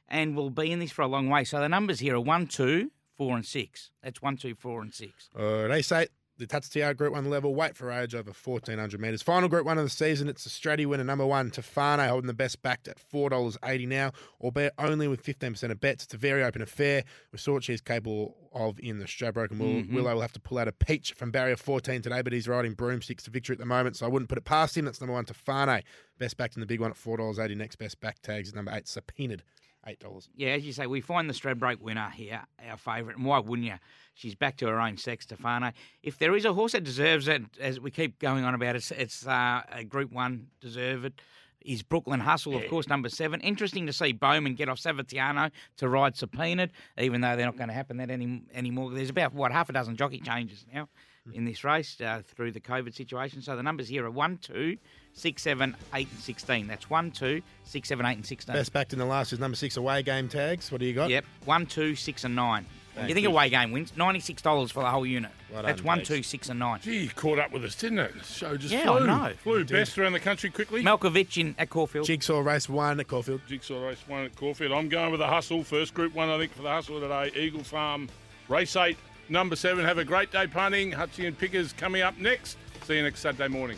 [0.07, 1.43] and will be in this for a long way.
[1.43, 2.89] So the numbers here are one, two,
[3.28, 3.91] four, and six.
[4.03, 5.30] That's one, two, four, and six.
[5.38, 9.22] Uh, race eight, the Tatsutiara Group 1 level, weight for age over 1,400 metres.
[9.22, 12.34] Final Group 1 of the season, it's the Stratty winner, number one, Tofane, holding the
[12.34, 16.05] best backed at $4.80 now, albeit only with 15% of bets.
[16.05, 17.03] It's a very open affair.
[17.32, 19.93] We saw what she's capable of in the Stradbroke, and Will, Mhm.
[19.93, 22.74] Willow will have to pull out a peach from barrier 14 today, but he's riding
[22.74, 24.86] broomsticks to victory at the moment, so I wouldn't put it past him.
[24.86, 25.84] That's number one, Tofane.
[26.17, 27.55] Best backed in the big one at $4.80.
[27.55, 29.43] Next best back tags is number eight, Subpoenaed,
[29.88, 30.29] $8.
[30.36, 33.67] Yeah, as you say, we find the Stradbroke winner here our favourite, and why wouldn't
[33.67, 33.75] you?
[34.13, 35.71] She's back to her own sex, Stefano.
[36.03, 38.91] If there is a horse that deserves it, as we keep going on about, it's,
[38.91, 41.21] it's uh, a Group One deserve it.
[41.63, 43.39] Is Brooklyn Hustle, of course, number seven.
[43.41, 47.67] Interesting to see Bowman get off Savatiano to ride subpoenaed, even though they're not going
[47.67, 48.89] to happen that any anymore.
[48.89, 50.89] There's about what half a dozen jockey changes now
[51.34, 53.43] in this race uh, through the COVID situation.
[53.43, 54.77] So the numbers here are one, two,
[55.14, 56.68] six, seven, eight, and sixteen.
[56.68, 58.55] That's one, two, six, seven, eight, and sixteen.
[58.55, 60.72] Best backed in the last is number six, away game tags.
[60.72, 61.09] What do you got?
[61.09, 62.66] Yep, one, two, six, and nine.
[62.93, 63.30] Thank you think you.
[63.30, 63.93] away game wins?
[63.95, 65.32] Ninety-six dollars for the whole unit.
[65.53, 66.07] Well That's done, one, Paige.
[66.09, 66.82] two, six, and nine.
[66.82, 68.14] Gee, you caught up with us, didn't it?
[68.18, 69.07] The show just Yeah, I flew.
[69.07, 69.32] know.
[69.43, 70.84] Flew best around the country quickly.
[70.84, 72.05] Malkovich in at Caulfield.
[72.05, 73.39] Jigsaw race one at Caulfield.
[73.47, 74.74] Jigsaw race one at Caulfield.
[74.74, 75.64] I'm going with the hustle.
[75.64, 77.32] First group one, I think, for the hustle today.
[77.34, 78.09] Eagle Farm,
[78.49, 78.97] race eight,
[79.30, 79.86] number seven.
[79.86, 80.91] Have a great day punting.
[80.91, 82.57] Hutchie and Pickers coming up next.
[82.84, 83.78] See you next Saturday morning.